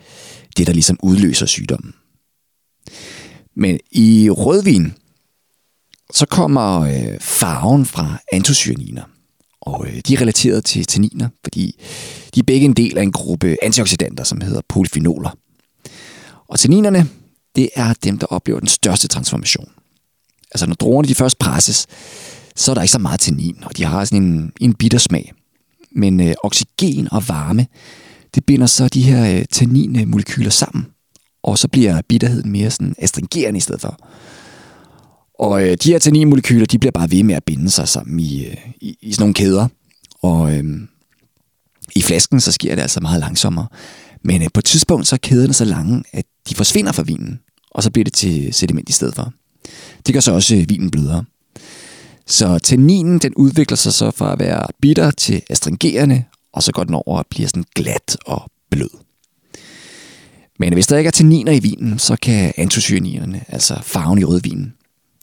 [0.57, 1.95] det, der ligesom udløser sygdommen.
[3.57, 4.93] Men i rødvin,
[6.13, 9.03] så kommer øh, farven fra antocyaniner.
[9.63, 11.81] Og øh, de er relateret til tanniner, fordi
[12.35, 15.37] de er begge en del af en gruppe antioxidanter, som hedder polyfenoler.
[16.49, 17.09] Og tanninerne,
[17.57, 19.69] det er dem, der oplever den største transformation.
[20.55, 21.87] Altså når druerne de først presses,
[22.57, 25.33] så er der ikke så meget tannin, og de har sådan en, en bitter smag.
[25.93, 27.67] Men øh, oxygen og varme,
[28.35, 30.87] det binder så de her øh, tanninmolekyler sammen,
[31.43, 33.99] og så bliver bitterheden mere sådan astringerende i stedet for.
[35.43, 38.47] Og øh, de her tanninmolekyler, de bliver bare ved med at binde sig sammen i,
[38.47, 39.69] øh, i, i sådan nogle kæder.
[40.23, 40.65] Og øh,
[41.97, 43.67] i flasken, så sker det altså meget langsommere.
[44.25, 47.41] Men øh, på et tidspunkt, så er kæderne så lange, at de forsvinder fra vinen,
[47.71, 49.33] og så bliver det til sediment i stedet for.
[50.07, 51.25] Det gør så også øh, vinen blødere.
[52.27, 56.85] Så tanninen, den udvikler sig så fra at være bitter til astringerende, og så går
[56.85, 58.91] den over og bliver sådan glat og blød.
[60.59, 64.75] Men hvis der ikke er tanniner i vinen, så kan antocyaninerne, altså farven i rødvinen,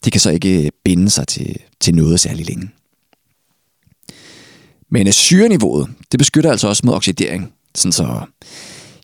[0.04, 2.70] de kan så ikke øh, binde sig til, til noget særlig længe.
[4.90, 8.20] Men øh, syreniveauet, det beskytter altså også mod oxidering, sådan så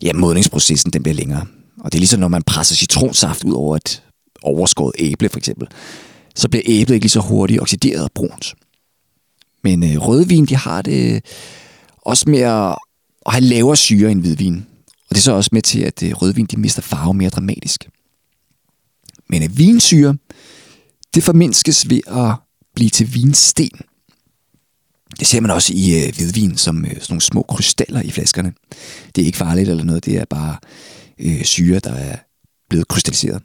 [0.01, 1.45] ja, modningsprocessen den bliver længere.
[1.79, 4.03] Og det er ligesom når man presser citronsaft ud over et
[4.43, 5.67] overskåret æble for eksempel,
[6.35, 8.55] så bliver æblet ikke lige så hurtigt oxideret og brunt.
[9.63, 11.21] Men øh, rødvin, de har det øh,
[12.01, 12.75] også med at
[13.27, 14.65] have lavere syre end hvidvin.
[15.09, 17.89] Og det er så også med til, at øh, rødvin de mister farve mere dramatisk.
[19.29, 20.17] Men øh, vinsyre,
[21.17, 22.35] det formindskes ved at
[22.75, 23.69] blive til vinsten.
[25.19, 28.53] Det ser man også i øh, hvidvin som øh, sådan nogle små krystaller i flaskerne.
[29.15, 30.55] Det er ikke farligt eller noget, det er bare
[31.19, 32.15] øh, syre, der er
[32.69, 33.41] blevet krystalliseret.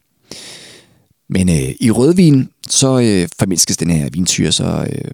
[1.28, 5.10] Men øh, i rødvin, så øh, formindskes den her vinsyre så øh,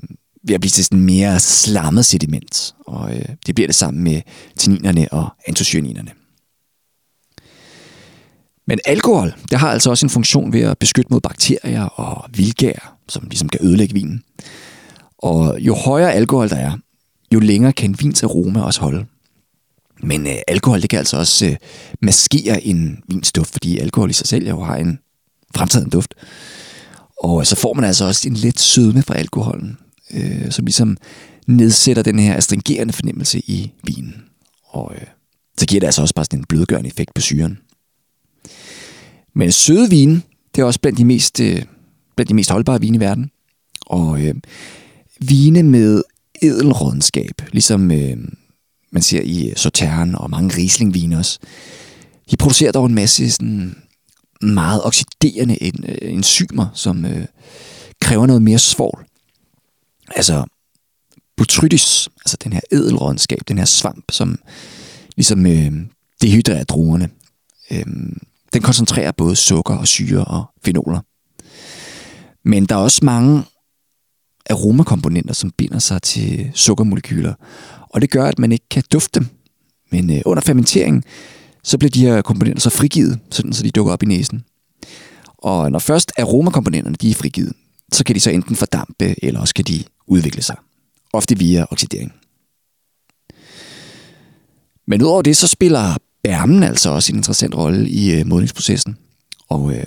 [0.47, 2.75] ved at blive til sådan mere slammet sediment.
[2.87, 4.21] Og øh, det bliver det sammen med
[4.57, 6.11] tanninerne og antocyaninerne.
[8.69, 12.97] Men alkohol, det har altså også en funktion ved at beskytte mod bakterier og vildgær,
[13.09, 14.23] som ligesom kan ødelægge vinen.
[15.19, 16.73] Og jo højere alkohol der er,
[17.35, 19.07] jo længere kan vins aroma også holde.
[20.03, 21.57] Men øh, alkohol, det kan altså også øh,
[22.03, 24.99] maskere en vinsduft, fordi alkohol i sig selv jo har en
[25.55, 26.15] fremtiden duft.
[27.23, 29.79] Og så får man altså også en let sødme fra alkoholen,
[30.15, 30.97] øh, som ligesom
[31.47, 34.15] nedsætter den her astringerende fornemmelse i vinen.
[34.69, 35.07] Og øh,
[35.59, 37.59] så giver det altså også bare sådan en blødgørende effekt på syren.
[39.39, 40.23] Men søde vine,
[40.55, 41.63] det er også blandt de mest, øh,
[42.17, 43.31] blandt de mest holdbare vine i verden.
[43.87, 44.35] Og øh,
[45.21, 46.03] vine med
[46.43, 48.17] edelrådenskab, ligesom øh,
[48.91, 51.39] man ser i øh, Sauternes og mange riesling også,
[52.31, 53.77] de producerer dog en masse sådan
[54.41, 57.27] meget oxiderende øh, enzymer, som øh,
[58.01, 59.05] kræver noget mere svovl.
[60.17, 60.45] Altså
[61.37, 64.39] botrytis, altså den her edelrådenskab, den her svamp, som
[65.17, 65.73] ligesom øh,
[66.23, 67.11] dehydrerer druerne.
[67.71, 67.87] Øh,
[68.53, 71.01] den koncentrerer både sukker og syre og fenoler.
[72.45, 73.43] Men der er også mange
[74.51, 77.35] aromakomponenter, som binder sig til sukkermolekyler,
[77.89, 79.29] og det gør, at man ikke kan dufte dem.
[79.91, 81.05] Men øh, under fermentering,
[81.65, 84.45] så bliver de her komponenter så frigivet, sådan så de dukker op i næsen.
[85.39, 87.53] Og når først aromakomponenterne de er frigivet,
[87.93, 90.57] så kan de så enten fordampe, eller også kan de udvikle sig.
[91.13, 92.13] Ofte via oxidering.
[94.87, 95.97] Men udover det, så spiller
[96.29, 98.97] bærmen altså også en interessant rolle i øh, modningsprocessen.
[99.49, 99.85] Og øh,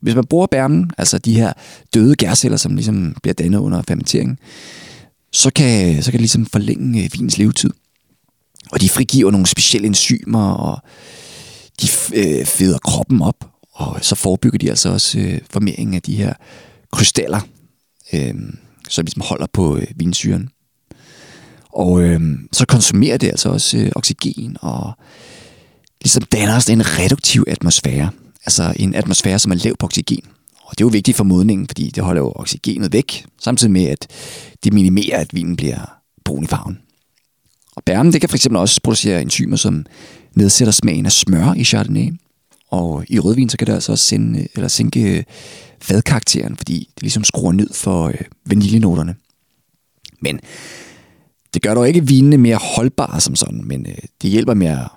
[0.00, 1.52] hvis man bruger bærmen, altså de her
[1.94, 4.38] døde gærceller, som ligesom bliver dannet under fermenteringen,
[5.32, 7.70] så kan, så kan det ligesom forlænge øh, vinens levetid.
[8.72, 10.82] Og de frigiver nogle specielle enzymer, og
[11.80, 16.16] de øh, feder kroppen op, og så forebygger de altså også øh, formeringen af de
[16.16, 16.34] her
[16.92, 17.40] krystaller,
[18.12, 18.34] øh,
[18.88, 20.48] som ligesom holder på øh, vinsyren.
[21.72, 22.20] Og øh,
[22.52, 24.92] så konsumerer det altså også øh, oxygen, og
[26.00, 28.10] ligesom danner os en reduktiv atmosfære.
[28.46, 30.24] Altså en atmosfære, som er lav på oxygen.
[30.62, 33.84] Og det er jo vigtigt for modningen, fordi det holder jo oxygenet væk, samtidig med,
[33.84, 34.06] at
[34.64, 36.78] det minimerer, at vinen bliver brun i farven.
[37.76, 39.86] Og bærmen, det kan fx også producere enzymer, som
[40.34, 42.12] nedsætter smagen af smør i Chardonnay.
[42.70, 45.24] Og i rødvin, så kan det altså også sende, eller sænke øh,
[45.80, 49.14] fadkarakteren, fordi det ligesom skruer ned for øh, vaniljenoterne.
[50.20, 50.40] Men
[51.54, 54.88] det gør dog ikke vinene mere holdbare som sådan, men øh, det hjælper med at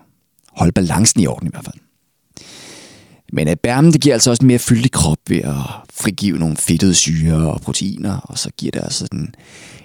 [0.58, 1.78] holde balancen i orden i hvert fald.
[3.34, 5.56] Men at bærmen, det giver altså også en mere fyldig krop ved at
[5.94, 9.36] frigive nogle fedtede syre og proteiner, og så giver det altså den,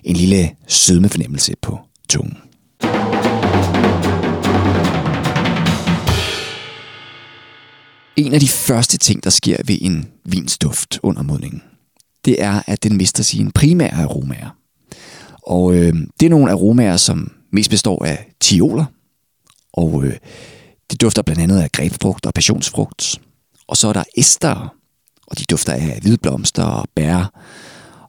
[0.05, 2.37] en lille sødmefornemmelse på tungen.
[8.16, 11.62] En af de første ting, der sker ved en vinsduft under modningen,
[12.24, 14.57] det er, at den mister sine primære aromaer.
[15.42, 18.85] Og øh, det er nogle aromaer, som mest består af tioler,
[19.72, 20.16] og øh,
[20.90, 23.20] det dufter blandt andet af grebfrugt og passionsfrugt.
[23.68, 24.75] Og så er der ester,
[25.27, 27.33] og de dufter af hvidblomster og bær.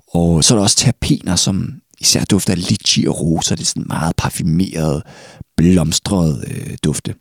[0.08, 3.56] Og så er der også terpener, som især dufter af litchi og roser.
[3.56, 5.04] Det er sådan meget parfumeret,
[5.58, 7.16] blomstret øh, dufte.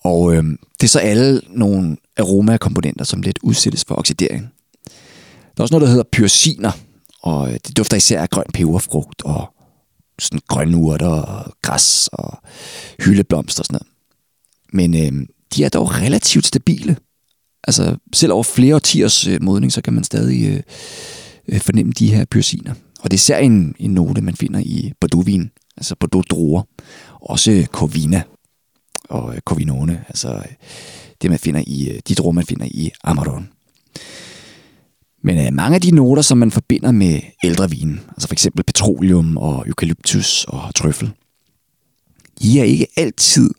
[0.00, 0.44] Og øh,
[0.80, 4.50] det er så alle nogle aromakomponenter, som lidt udsættes for oxidering.
[5.56, 6.72] Der er også noget, der hedder pyrsiner,
[7.22, 9.54] og øh, det dufter især af grøn peberfrugt og
[10.20, 12.38] sådan grønne urter og græs og
[13.04, 13.86] hyldeblomster og sådan noget.
[14.72, 16.96] Men øh, de er dog relativt stabile.
[17.64, 20.62] Altså selv over flere årtiers øh, modning, så kan man stadig øh,
[21.48, 22.74] øh fornemme de her pyrsiner.
[23.00, 26.62] Og det er især en, en note, man finder i Bordeaux-vin, altså Bordeaux-druer.
[27.20, 28.22] Også Corvina
[29.08, 30.54] og øh, Corvinone, altså øh,
[31.22, 33.46] det man finder i, øh, de druer, man finder i Amarone.
[35.22, 38.64] Men øh, mange af de noter, som man forbinder med ældre vin, altså for eksempel
[38.64, 41.12] petroleum og eukalyptus og trøffel,
[42.42, 43.50] de er ikke altid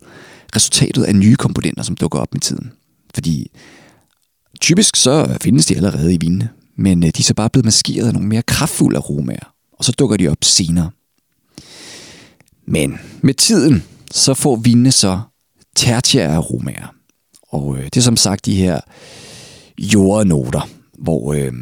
[0.56, 2.72] resultatet af nye komponenter, som dukker op med tiden.
[3.14, 3.52] Fordi
[4.62, 8.08] typisk så findes de allerede i vinene, men øh, de er så bare blevet maskeret
[8.08, 10.92] af nogle mere kraftfulde aromaer, og så dukker de op senere.
[12.66, 15.20] Men med tiden, så får vinene så
[15.76, 16.94] tertiære aromaer.
[17.52, 18.80] Og øh, det er som sagt de her
[19.78, 20.70] jordnoter,
[21.02, 21.54] hvor øh,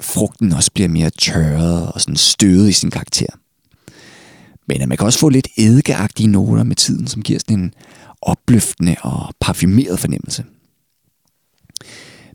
[0.00, 3.26] frugten også bliver mere tørret og sådan støvet i sin karakter.
[4.68, 7.74] Men øh, man kan også få lidt eddikeagtige noter med tiden, som giver sådan en
[8.22, 10.44] opløftende og parfumeret fornemmelse.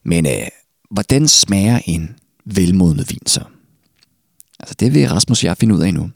[0.04, 0.48] Men øh,
[0.92, 3.44] hvordan smager en velmodnet vin så?
[4.60, 6.10] Altså det vil Rasmus og jeg finde ud af nu.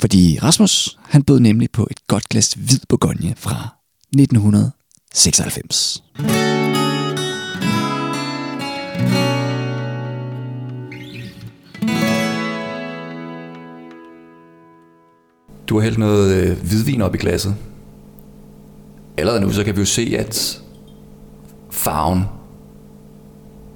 [0.00, 3.68] Fordi Rasmus, han bød nemlig på et godt glas hvid Bourgogne fra
[4.12, 6.02] 1996.
[15.66, 17.56] Du har hældt noget øh, hvidvin op i glasset.
[19.16, 20.60] Allerede nu, så kan vi jo se, at
[21.70, 22.24] farven,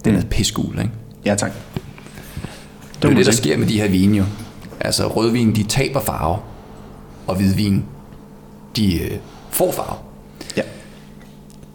[0.05, 0.29] den er mm.
[0.29, 0.90] pissegul, ikke?
[1.24, 1.53] Ja, tak.
[2.94, 4.24] Det er jo det, der sker med de her vine jo.
[4.81, 6.38] Altså rødvin, de taber farve,
[7.27, 7.85] og hvidvin,
[8.77, 9.18] de øh,
[9.51, 9.98] får farve.
[10.57, 10.62] Ja.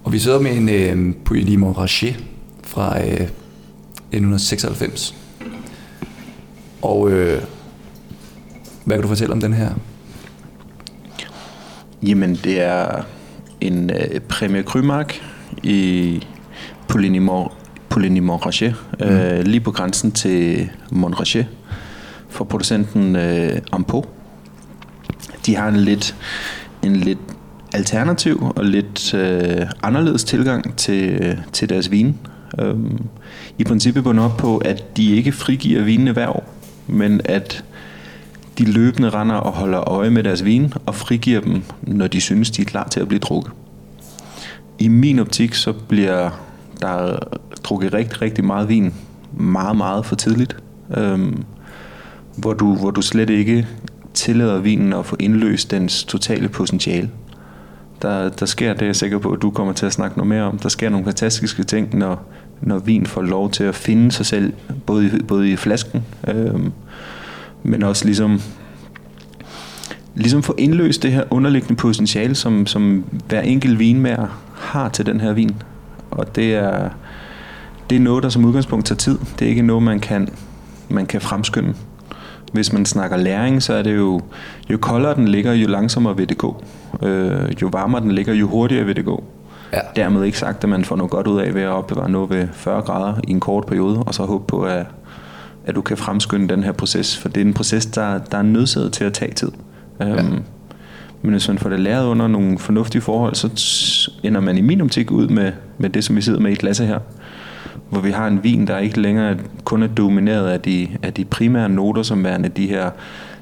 [0.04, 2.24] Og vi sidder med en øh, Puigny Montrachet
[2.64, 5.16] fra øh, 1996.
[6.82, 7.44] Og øh,
[8.86, 9.70] hvad kan du fortælle om den her?
[12.08, 13.06] Jamen, det er
[13.62, 15.22] en øh, Premier Crymark
[15.64, 16.24] i
[17.90, 19.06] Pouligny Montrachet, mm.
[19.06, 21.48] øh, lige på grænsen til Montrachet,
[22.30, 24.06] for producenten øh, Ampo.
[25.46, 26.16] De har en lidt,
[26.84, 27.20] en lidt
[27.74, 32.18] alternativ og lidt øh, anderledes tilgang til, til deres vin.
[32.60, 33.02] Øhm,
[33.58, 36.54] I princippet bundet op på, at de ikke frigiver vinene hver år,
[36.88, 37.64] men at
[38.58, 42.52] de løbende render og holder øje med deres vin og frigiver dem, når de synes,
[42.52, 43.52] de er klar til at blive drukket.
[44.80, 46.30] I min optik, så bliver
[46.82, 47.18] der
[47.64, 48.94] drukket rigtig, rigtig meget vin
[49.38, 50.58] meget, meget for tidligt.
[50.98, 51.44] Øhm,
[52.38, 53.68] hvor, du, hvor du slet ikke
[54.14, 57.10] tillader vinen at få indløst dens totale potentiale.
[58.02, 60.28] Der, der sker, det er jeg sikker på, at du kommer til at snakke noget
[60.28, 62.26] mere om, der sker nogle fantastiske ting, når,
[62.62, 64.54] når vin får lov til at finde sig selv,
[64.86, 66.72] både i, både i flasken, øhm,
[67.64, 68.42] men også ligesom
[70.16, 75.22] ligesom få indløst det her underliggende potentiale, som, som hver enkelt vinmager har til den
[75.22, 75.62] her vin.
[76.12, 76.90] Og det er,
[77.90, 79.18] det er noget, der som udgangspunkt tager tid.
[79.40, 80.30] Det er ikke noget, man kan,
[80.90, 81.74] man kan fremskynde.
[82.54, 84.22] Hvis man snakker læring, så er det jo,
[84.70, 86.64] jo koldere den ligger, jo langsommere vil det gå.
[87.04, 89.24] Øh, jo varmere den ligger, jo hurtigere vil det gå.
[89.74, 89.80] Ja.
[89.96, 92.48] Dermed ikke sagt, at man får noget godt ud af ved at opbevare noget ved
[92.54, 94.86] 40 grader i en kort periode, og så håbe på, at,
[95.66, 97.18] at du kan fremskynde den her proces.
[97.18, 99.52] For det er en proces, der, der er nødsaget til at tage tid.
[100.00, 100.10] Ja.
[100.10, 100.44] Øhm,
[101.22, 104.82] men hvis man får det læret under nogle fornuftige forhold, så ender man i min
[104.82, 107.00] optik ud med, med det, som vi sidder med i glasset her.
[107.90, 111.26] Hvor vi har en vin, der ikke længere kun er domineret af de, af de
[111.26, 112.90] primære noter, som værende de her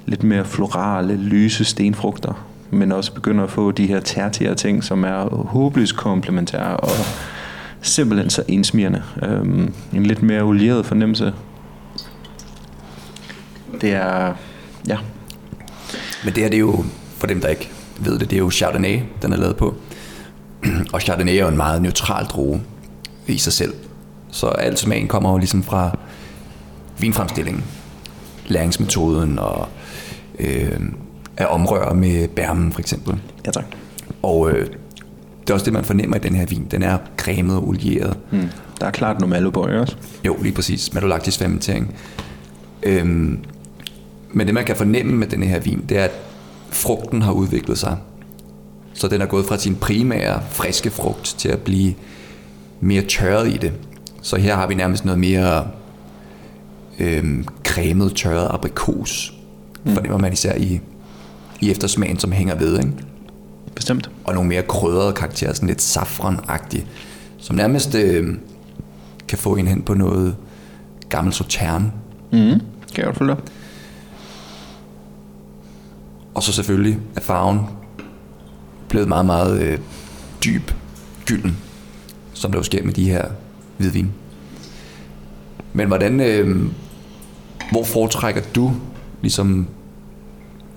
[0.05, 5.03] lidt mere florale, lyse stenfrugter, men også begynder at få de her tertiære ting, som
[5.03, 6.89] er håbløst komplementære og
[7.81, 9.03] simpelthen så ensmirrende.
[9.23, 11.33] Øhm, en lidt mere olieret fornemmelse.
[13.81, 14.33] Det er,
[14.87, 14.97] ja.
[16.25, 16.83] Men det her, det er jo,
[17.17, 19.75] for dem der ikke ved det, det er jo Chardonnay, den er lavet på.
[20.93, 22.61] Og Chardonnay er jo en meget neutral druge
[23.27, 23.73] i sig selv.
[24.31, 25.97] Så alt smagen kommer jo ligesom fra
[26.99, 27.63] vinfremstillingen,
[28.47, 29.67] læringsmetoden og
[30.39, 30.79] øh,
[31.37, 33.19] at omrøre med bærmen for eksempel.
[33.45, 33.65] Ja tak.
[34.21, 34.67] Og øh,
[35.41, 36.67] det er også det, man fornemmer i den her vin.
[36.71, 38.17] Den er cremet og olieret.
[38.31, 38.49] Mm.
[38.79, 39.95] Der er klart noget malobøj også.
[40.25, 40.93] Jo, lige præcis.
[40.93, 41.95] Malolaktisk fermentering.
[42.83, 43.39] Øhm,
[44.33, 46.11] men det, man kan fornemme med den her vin, det er, at
[46.69, 47.97] frugten har udviklet sig.
[48.93, 51.93] Så den er gået fra sin primære friske frugt til at blive
[52.79, 53.73] mere tørret i det.
[54.21, 55.67] Så her har vi nærmest noget mere
[56.99, 59.33] øhm, cremet, tørret aprikos.
[59.83, 59.93] Mm.
[59.93, 60.81] Fornemmer man især i,
[61.61, 62.77] i eftersmagen, som hænger ved.
[62.77, 62.91] Ikke?
[63.75, 64.09] Bestemt.
[64.23, 66.39] Og nogle mere krydrede karakterer, sådan lidt safran
[67.37, 68.27] som nærmest øh,
[69.27, 70.35] kan få en hen på noget
[71.09, 71.91] gammelt sauterne.
[72.31, 72.39] Mm.
[72.39, 72.59] Kan
[72.97, 73.35] jeg godt følge
[76.33, 77.59] Og så selvfølgelig er farven
[78.89, 79.79] blevet meget, meget øh,
[80.45, 80.71] dyb,
[81.25, 81.57] gylden,
[82.33, 83.25] som der jo sker med de her
[83.77, 84.11] hvidvin.
[85.73, 86.65] Men hvordan, øh,
[87.71, 88.71] hvor foretrækker du
[89.21, 89.67] ligesom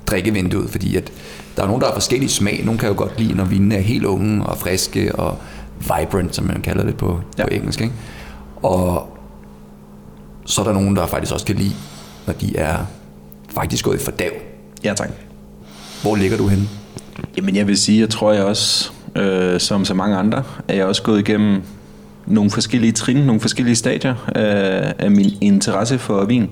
[0.07, 0.71] drikkevinduet?
[0.71, 1.13] Fordi at
[1.57, 2.65] der er nogen, der har forskellige smag.
[2.65, 5.39] Nogle kan jo godt lide, når vinene er helt unge og friske og
[5.79, 7.43] vibrant, som man kalder det på, ja.
[7.43, 7.81] på engelsk.
[7.81, 7.95] Ikke?
[8.57, 9.17] Og
[10.45, 11.75] så er der nogen, der faktisk også kan lide,
[12.27, 12.77] når de er
[13.51, 14.31] faktisk gået i fordav.
[14.85, 15.11] Ja, tak.
[16.05, 16.69] Hvor ligger du henne?
[17.37, 20.85] Jamen jeg vil sige, jeg tror jeg også, øh, som så mange andre, er jeg
[20.85, 21.63] også gået igennem
[22.27, 26.51] nogle forskellige trin, nogle forskellige stadier af, af min interesse for vin.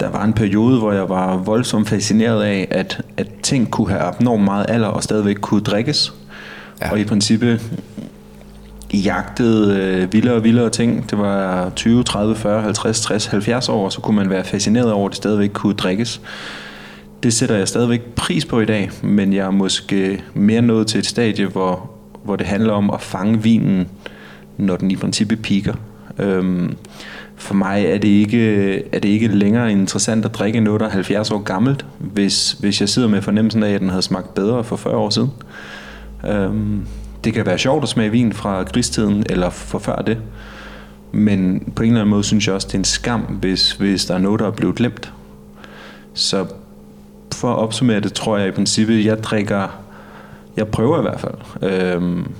[0.00, 4.00] Der var en periode, hvor jeg var voldsomt fascineret af, at, at ting kunne have
[4.00, 6.12] abnormt meget alder og stadigvæk kunne drikkes.
[6.80, 6.90] Ja.
[6.90, 7.70] Og i princippet
[8.92, 11.10] jagtede øh, vildere og vildere ting.
[11.10, 15.06] Det var 20, 30, 40, 50, 60, 70 år, så kunne man være fascineret over,
[15.06, 16.20] at det stadigvæk kunne drikkes.
[17.22, 20.98] Det sætter jeg stadigvæk pris på i dag, men jeg er måske mere nået til
[20.98, 21.90] et stadie, hvor,
[22.24, 23.88] hvor det handler om at fange vinen,
[24.56, 25.74] når den i princippet piker.
[26.18, 26.76] Øhm,
[27.36, 30.90] for mig er det, ikke, er det ikke længere interessant at drikke noget, der er
[30.90, 34.64] 70 år gammelt, hvis, hvis jeg sidder med fornemmelsen af, at den havde smagt bedre
[34.64, 35.30] for 40 år siden.
[36.28, 36.86] Øhm,
[37.24, 40.18] det kan være sjovt at smage vin fra krigstiden, eller for før det.
[41.12, 44.04] Men på en eller anden måde synes jeg også, det er en skam, hvis, hvis
[44.04, 45.12] der er noget, der er blevet glemt.
[46.14, 46.46] Så
[47.42, 49.68] for at opsummere det, tror jeg i princippet, jeg drikker,
[50.56, 52.32] jeg prøver i hvert fald, øhm,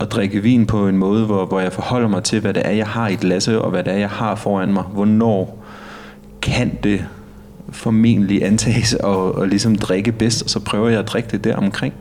[0.00, 2.70] at drikke vin på en måde, hvor, hvor jeg forholder mig til, hvad det er,
[2.70, 4.82] jeg har i glasset, og hvad det er, jeg har foran mig.
[4.82, 5.64] Hvornår
[6.42, 7.04] kan det
[7.70, 11.56] formentlig antages at, at ligesom drikke bedst, og så prøver jeg at drikke det der
[11.56, 11.94] omkring.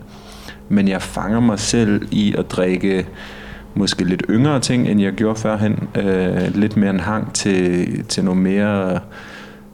[0.69, 3.05] Men jeg fanger mig selv i at drikke
[3.76, 5.88] måske lidt yngre ting, end jeg gjorde førhen.
[5.95, 8.99] Øh, lidt mere en hang til, til nogle mere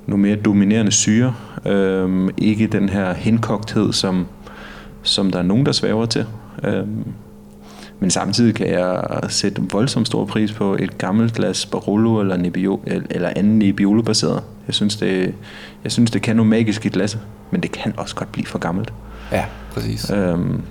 [0.10, 1.34] nogle mere dominerende syre.
[1.66, 4.28] Øh, ikke den her henkogthed, som,
[5.04, 6.26] som der er nogen, der svæver til.
[6.64, 6.84] Øh,
[8.00, 12.82] men samtidig kan jeg sætte voldsomt stor pris på et gammelt glas Barolo eller, Nebbiolo,
[13.10, 14.44] eller anden Nebbiolo baseret.
[14.68, 15.34] Jeg synes, det,
[15.84, 18.60] jeg synes, det kan noget magisk i glasset, men det kan også godt blive for
[18.60, 18.94] gammelt.
[19.32, 20.12] Ja, præcis.
[20.12, 20.62] Øhm,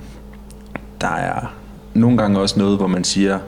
[1.00, 1.54] der er
[1.94, 3.38] nogle gange også noget, hvor man siger,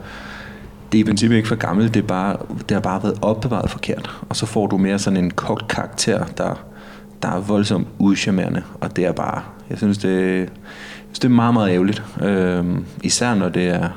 [0.92, 2.36] det er i princippet ikke for gammelt, det, er bare,
[2.68, 4.10] det har bare været opbevaret forkert.
[4.28, 6.64] Og så får du mere sådan en kogt karakter, der,
[7.22, 8.62] der er voldsomt udcharmerende.
[8.80, 10.48] Og det er bare, jeg synes, det, jeg
[11.04, 12.02] synes, det er meget, meget ærgerligt.
[12.22, 13.88] Øhm, især når det er,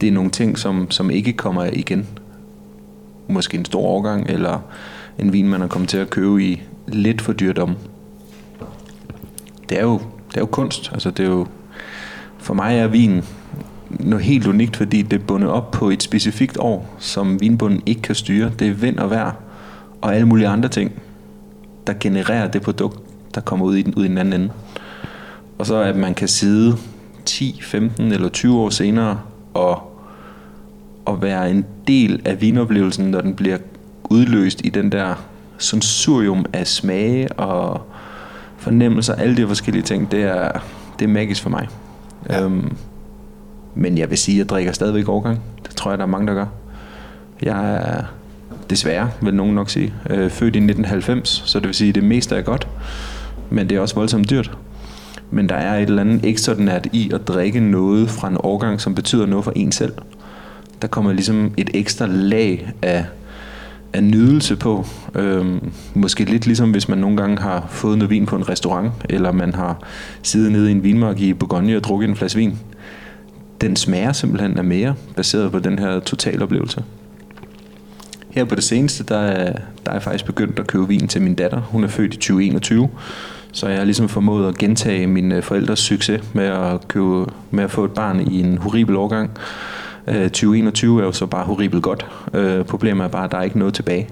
[0.00, 2.06] det er nogle ting, som, som ikke kommer igen.
[3.28, 4.60] Måske en stor overgang, eller
[5.18, 7.76] en vin, man har kommet til at købe i lidt for dyrt om.
[9.68, 10.90] Det er jo, det er jo kunst.
[10.92, 11.46] Altså, det er jo,
[12.38, 13.22] for mig er vin
[13.90, 18.02] noget helt unikt, fordi det er bundet op på et specifikt år, som vinbunden ikke
[18.02, 18.50] kan styre.
[18.58, 19.32] Det er vind og vejr
[20.00, 20.92] og alle mulige andre ting,
[21.86, 23.00] der genererer det produkt,
[23.34, 24.52] der kommer ud i den, ud i den anden ende.
[25.58, 26.76] Og så at man kan sidde
[27.24, 29.20] 10, 15 eller 20 år senere
[29.54, 30.00] og,
[31.04, 33.58] og være en del af vinoplevelsen, når den bliver
[34.04, 35.14] udløst i den der
[35.58, 37.86] sensorium af smage og
[38.56, 40.52] fornemmelser, alle de forskellige ting, det er,
[40.98, 41.68] det er magisk for mig.
[42.28, 42.44] Ja.
[42.44, 42.76] Øhm,
[43.76, 45.40] men jeg vil sige, at jeg drikker stadigvæk overgang.
[45.68, 46.46] Det tror jeg, der er mange, der gør.
[47.42, 48.04] Jeg er
[48.70, 52.04] desværre, vil nogen nok sige, øh, født i 1990, så det vil sige, at det
[52.04, 52.68] meste er godt.
[53.50, 54.58] Men det er også voldsomt dyrt.
[55.30, 58.94] Men der er et eller andet ekstraordinært i at drikke noget fra en årgang, som
[58.94, 59.92] betyder noget for en selv.
[60.82, 63.04] Der kommer ligesom et ekstra lag af,
[63.92, 64.86] af nydelse på.
[65.14, 68.92] Øhm, måske lidt ligesom hvis man nogle gange har fået noget vin på en restaurant,
[69.10, 69.78] eller man har
[70.22, 72.58] siddet nede i en vinmark i Bourgogne og drukket en flaske vin
[73.60, 76.84] den smager simpelthen af mere, baseret på den her totaloplevelse.
[78.30, 79.52] Her på det seneste, der er,
[79.84, 81.60] der er jeg faktisk begyndt at købe vin til min datter.
[81.60, 82.88] Hun er født i 2021,
[83.52, 87.64] så jeg har ligesom formået at gentage mine øh, forældres succes med at, købe, med
[87.64, 89.30] at få et barn i en horribel årgang.
[90.08, 92.06] Øh, 2021 er jo så bare horribelt godt.
[92.34, 94.08] Øh, problemet er bare, at der er ikke noget tilbage.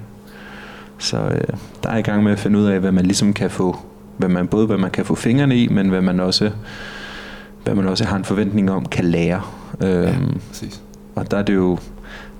[0.98, 3.50] Så øh, der er i gang med at finde ud af, hvad man ligesom kan
[3.50, 3.76] få,
[4.16, 6.50] hvad man, både hvad man kan få fingrene i, men hvad man også
[7.64, 9.42] hvad man også har en forventning om, kan lære.
[9.80, 10.14] Øhm, ja,
[10.48, 10.82] præcis.
[11.14, 11.78] Og der er det jo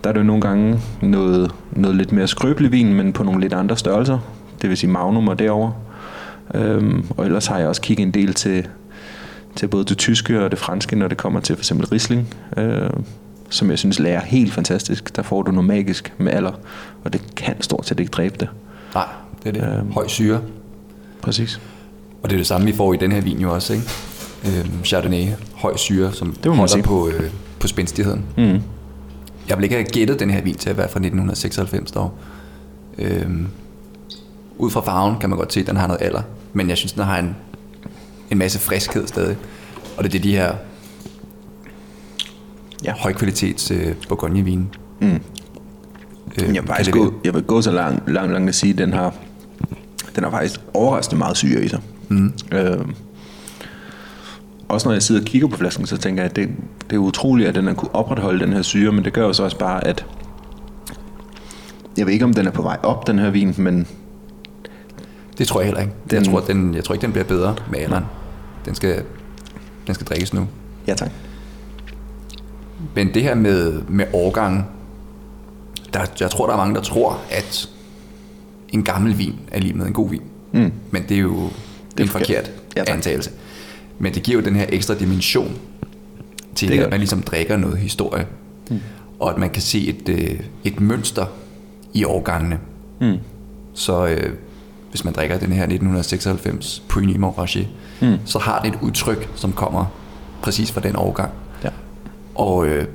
[0.04, 3.40] der er det jo nogle gange noget, noget lidt mere skrøbelig vin, men på nogle
[3.40, 4.18] lidt andre størrelser.
[4.62, 5.72] Det vil sige Magnum og derovre.
[6.54, 8.66] Øhm, og ellers har jeg også kigget en del til,
[9.56, 12.90] til både det tyske og det franske, når det kommer til for eksempel Riesling, øh,
[13.50, 15.16] som jeg synes lærer helt fantastisk.
[15.16, 16.52] Der får du noget magisk med alder,
[17.04, 18.48] og det kan stort set ikke dræbe det.
[18.94, 19.06] Nej,
[19.44, 19.78] det er det.
[19.78, 20.40] Øhm, Høj syre.
[21.22, 21.60] Præcis.
[22.22, 23.84] Og det er det samme, vi får i den her vin jo også, ikke?
[24.46, 27.30] Øh, Chardonnay, høj syre, som det må man holder på, øh,
[27.60, 28.24] på spændstigheden.
[28.36, 28.60] Mm.
[29.48, 32.12] Jeg vil ikke have gættet den her vin til at være fra 1996 dog.
[32.98, 33.30] Øh,
[34.58, 36.22] ud fra farven kan man godt se, at den har noget alder,
[36.52, 37.36] men jeg synes, den har en,
[38.30, 39.36] en masse friskhed stadig.
[39.96, 40.54] Og det er det, de her
[42.84, 42.92] ja.
[42.92, 44.68] højkvalitets øh, Bourgogne-vin.
[45.00, 45.06] Mm.
[45.06, 45.20] Øh,
[46.38, 48.92] jeg, vil faktisk gå, jeg vil gå så langt, langt, langt at sige, at den
[48.92, 49.14] har,
[50.16, 51.80] den har faktisk overraskende meget syre i sig.
[52.08, 52.32] Mm.
[52.52, 52.78] Øh,
[54.68, 56.48] også når jeg sidder og kigger på flasken, så tænker jeg, at det,
[56.90, 59.32] det er utroligt, at den har kunne opretholde den her syre, men det gør jo
[59.32, 60.06] så også bare, at
[61.96, 63.86] jeg ved ikke, om den er på vej op, den her vin, men...
[65.38, 65.92] Det tror jeg heller ikke.
[66.10, 68.04] Den, jeg, tror, den, jeg tror ikke, den bliver bedre med alderen.
[68.64, 69.02] Den skal,
[69.86, 70.48] den skal drikkes nu.
[70.86, 71.10] Ja, tak.
[72.94, 74.64] Men det her med, med årgangen,
[75.92, 77.68] der, jeg tror, der er mange, der tror, at
[78.68, 80.22] en gammel vin er lige med en god vin.
[80.52, 80.72] Mm.
[80.90, 81.50] Men det er jo
[81.90, 83.30] det er en forkert ja, antagelse.
[83.98, 85.58] Men det giver jo den her ekstra dimension
[86.54, 88.26] til, det at man ligesom drikker noget historie.
[88.70, 88.80] Mm.
[89.20, 91.26] Og at man kan se et, øh, et mønster
[91.94, 92.58] i årgangene.
[93.00, 93.18] Mm.
[93.74, 94.34] Så øh,
[94.90, 97.68] hvis man drikker den her 1996 Puigny Montrachet,
[98.02, 98.16] mm.
[98.24, 99.84] så har det et udtryk, som kommer
[100.42, 101.30] præcis fra den årgang.
[101.64, 101.68] Ja.
[102.34, 102.86] Og øh,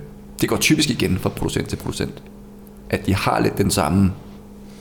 [0.42, 2.24] det går typisk igen fra producent til producent.
[2.90, 4.12] At de har lidt den samme,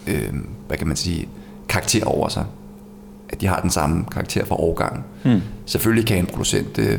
[0.06, 0.34] øh,
[0.66, 1.28] hvad kan man sige,
[1.68, 2.44] karakter over sig
[3.28, 5.04] at de har den samme karakter for årgangen.
[5.22, 5.42] Hmm.
[5.66, 6.98] Selvfølgelig kan en producent øh,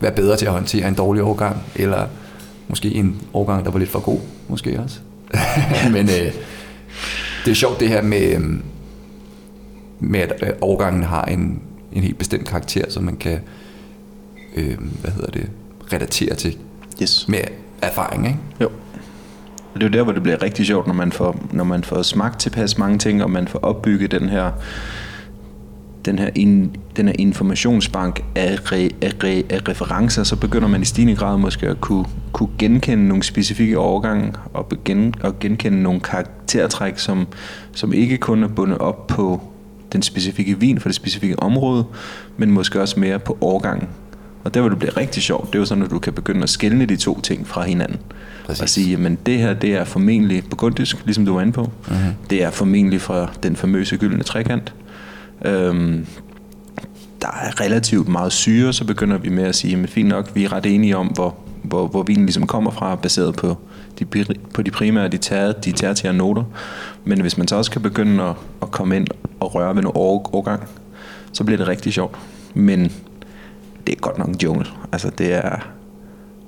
[0.00, 2.06] være bedre til at håndtere en dårlig årgang, eller
[2.68, 5.00] måske en årgang, der var lidt for god, måske også.
[5.92, 6.32] Men øh,
[7.44, 8.40] det er sjovt det her med, øh,
[10.00, 11.62] med at øh, årgangen har en,
[11.92, 13.40] en helt bestemt karakter, som man kan
[14.56, 15.50] øh, hvad hedder det,
[15.92, 16.56] relatere til
[17.02, 17.28] yes.
[17.28, 17.40] med
[17.82, 18.26] erfaring.
[18.26, 18.38] Ikke?
[18.60, 18.70] Jo.
[19.74, 21.84] Og det er jo der, hvor det bliver rigtig sjovt, når man får, når man
[21.84, 24.50] får smagt tilpas mange ting, og man får opbygget den her
[26.04, 30.82] den her, in, den her informationsbank af, re, af, re, af referencer, så begynder man
[30.82, 35.82] i stigende grad måske at kunne, kunne genkende nogle specifikke overgange og, gen, og genkende
[35.82, 37.26] nogle karaktertræk, som,
[37.72, 39.40] som ikke kun er bundet op på
[39.92, 41.84] den specifikke vin for det specifikke område,
[42.36, 43.88] men måske også mere på årgangen.
[44.44, 45.46] Og der vil det blive rigtig sjovt.
[45.46, 47.98] Det er jo sådan, at du kan begynde at skelne de to ting fra hinanden.
[48.46, 48.62] Præcis.
[48.62, 51.70] Og sige, men det her, det er formentlig burgundisk, ligesom du var inde på.
[51.86, 51.94] Uh-huh.
[52.30, 54.74] Det er formentlig fra den famøse gyldne trekant.
[55.44, 56.06] Øhm,
[57.22, 60.44] der er relativt meget syre, så begynder vi med at sige, men fint nok, vi
[60.44, 63.56] er ret enige om, hvor, hvor, hvor vinen ligesom kommer fra, baseret på
[63.98, 64.04] de,
[64.54, 66.44] på de primære, de, tager, de tertiære noter.
[67.04, 69.06] Men hvis man så også kan begynde at, at komme ind
[69.40, 70.68] og røre ved nogle årgang,
[71.32, 72.18] så bliver det rigtig sjovt.
[72.54, 72.92] Men
[73.86, 74.66] det er godt nok en jungle.
[74.92, 75.56] Altså det er,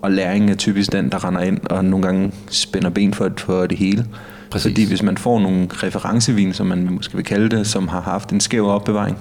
[0.02, 3.66] og læringen er typisk den, der render ind og nogle gange spænder ben for, for
[3.66, 4.06] det hele.
[4.50, 4.70] Præcis.
[4.70, 8.30] Fordi hvis man får nogle referencevin, som man måske vil kalde det, som har haft
[8.32, 9.18] en skæv opbevaring,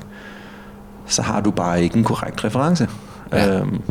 [1.06, 2.88] så har du bare ikke en korrekt reference.
[3.32, 3.60] Ja.
[3.60, 3.82] Øhm,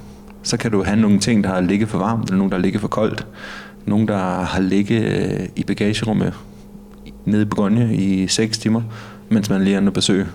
[0.42, 2.62] så kan du have nogle ting, der har ligget for varmt, eller nogle, der har
[2.62, 3.26] ligget for koldt.
[3.86, 6.34] Nogle, der har ligget øh, i bagagerummet
[7.24, 8.82] nede i Bourgogne i 6 timer,
[9.28, 10.26] mens man lige er at besøge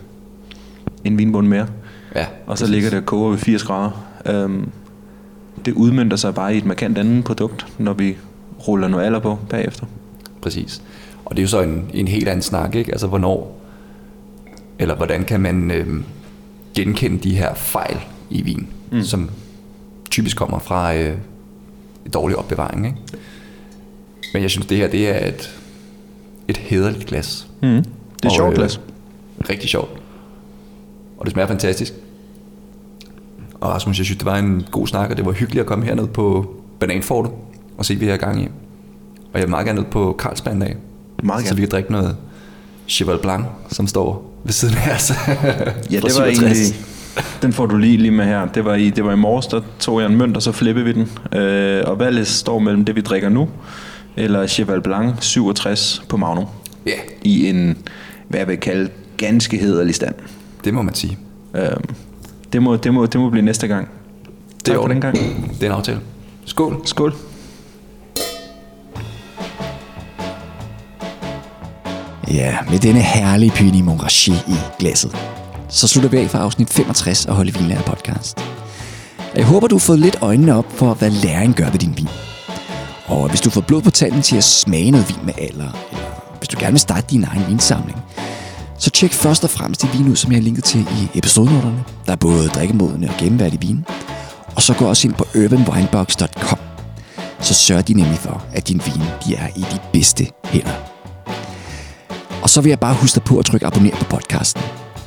[1.03, 1.67] en vinbund mere.
[2.15, 4.05] Ja, og så ligger det og koger ved 80 grader.
[4.25, 4.69] Øhm,
[5.65, 8.17] det udmyndter sig bare i et markant andet produkt, når vi
[8.67, 9.85] ruller noget alder på bagefter.
[10.43, 10.81] Præcis.
[11.25, 12.91] Og det er jo så en, en helt anden snak, ikke?
[12.91, 13.61] Altså hvornår,
[14.79, 15.87] eller hvordan kan man øh,
[16.75, 17.97] genkende de her fejl
[18.29, 19.01] i vin, mm.
[19.01, 19.29] som
[20.09, 21.17] typisk kommer fra øh,
[22.13, 22.97] dårlig opbevaring, ikke?
[24.33, 25.59] Men jeg synes, det her det er et,
[26.47, 27.47] et hederligt glas.
[27.61, 27.67] Mm.
[27.67, 27.85] Det
[28.23, 28.79] er et sjovt øh, glas.
[29.49, 30.01] Rigtig sjovt.
[31.17, 31.93] Og det smager fantastisk.
[33.61, 35.85] Og Rasmus, jeg synes, det var en god snak, og det var hyggeligt at komme
[35.85, 37.31] herned på Bananfortet
[37.77, 38.47] og se, hvad jeg er gang i.
[39.33, 40.75] Og jeg vil meget gerne ned på Carlsberg en dag.
[41.23, 41.47] Meget gerne.
[41.47, 42.15] Så vi kan drikke noget
[42.87, 45.11] Cheval Blanc, som står ved siden af os.
[45.91, 46.55] ja, det var egentlig...
[47.41, 48.45] Den får du lige, lige med her.
[48.45, 50.85] Det var, i, det var i morges, der tog jeg en mønt, og så flippede
[50.85, 51.39] vi den.
[51.39, 53.49] Øh, og valget står mellem det, vi drikker nu,
[54.15, 56.45] eller Cheval Blanc 67 på Magnum.
[56.85, 56.91] Ja.
[56.91, 56.99] Yeah.
[57.23, 57.77] I en,
[58.27, 60.15] hvad jeg vil kalde, ganske hederlig stand.
[60.63, 61.17] Det må man sige.
[61.55, 61.67] Øh,
[62.53, 63.89] det, må, det, må, det må blive næste gang.
[64.65, 65.17] Det er for den gang.
[65.59, 65.99] Det er en aftale.
[66.45, 66.81] Skål.
[66.85, 67.13] Skål.
[72.31, 75.15] Ja, med denne herlige Puny Montrachet i glasset.
[75.69, 78.37] Så slutter vi af for afsnit 65 af Holde Vinlærer podcast.
[79.35, 82.07] Jeg håber, du har fået lidt øjnene op for, hvad læring gør ved din vin.
[83.05, 86.37] Og hvis du får blod på tanden til at smage noget vin med alder, eller
[86.37, 87.99] hvis du gerne vil starte din egen vinsamling,
[88.77, 91.83] så tjek først og fremmest de vin ud, som jeg har linket til i episodenoterne.
[92.05, 93.85] Der er både drikkemodende og gennemværdige vin.
[94.55, 96.59] Og så gå også ind på urbanwinebox.com.
[97.39, 100.92] Så sørg de nemlig for, at din vin de er i de bedste hænder.
[102.53, 104.63] Så vil jeg bare huske dig på at trykke abonner på podcasten.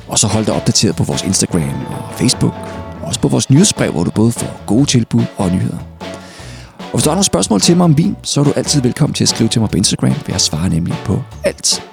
[0.07, 2.53] Og så hold dig opdateret på vores Instagram og Facebook.
[3.01, 5.77] Og også på vores nyhedsbrev, hvor du både får gode tilbud og nyheder.
[6.79, 9.13] Og hvis du har nogle spørgsmål til mig om vin, så er du altid velkommen
[9.13, 11.83] til at skrive til mig på Instagram, for jeg svarer nemlig på alt.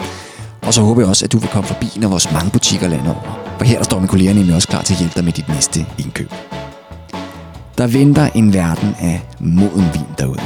[0.62, 2.88] Og så håber jeg også, at du vil komme forbi en af vores mange butikker
[2.88, 3.54] landet over.
[3.58, 5.48] For her der står min kolleger nemlig også klar til at hjælpe dig med dit
[5.48, 6.30] næste indkøb.
[7.78, 10.40] Der venter en verden af moden vin derude.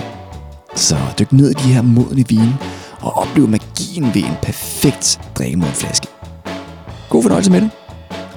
[0.75, 2.59] Så dyk ned i de her modne vine
[3.01, 5.21] og opleve magien ved en perfekt
[5.75, 6.07] flaske.
[7.09, 7.71] God fornøjelse med det.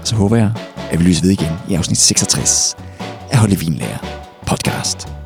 [0.03, 0.51] Så håber jeg,
[0.91, 2.77] at vi lyser ved igen i afsnit 66
[3.31, 3.97] af Holde Vinlærer
[4.47, 5.20] podcast.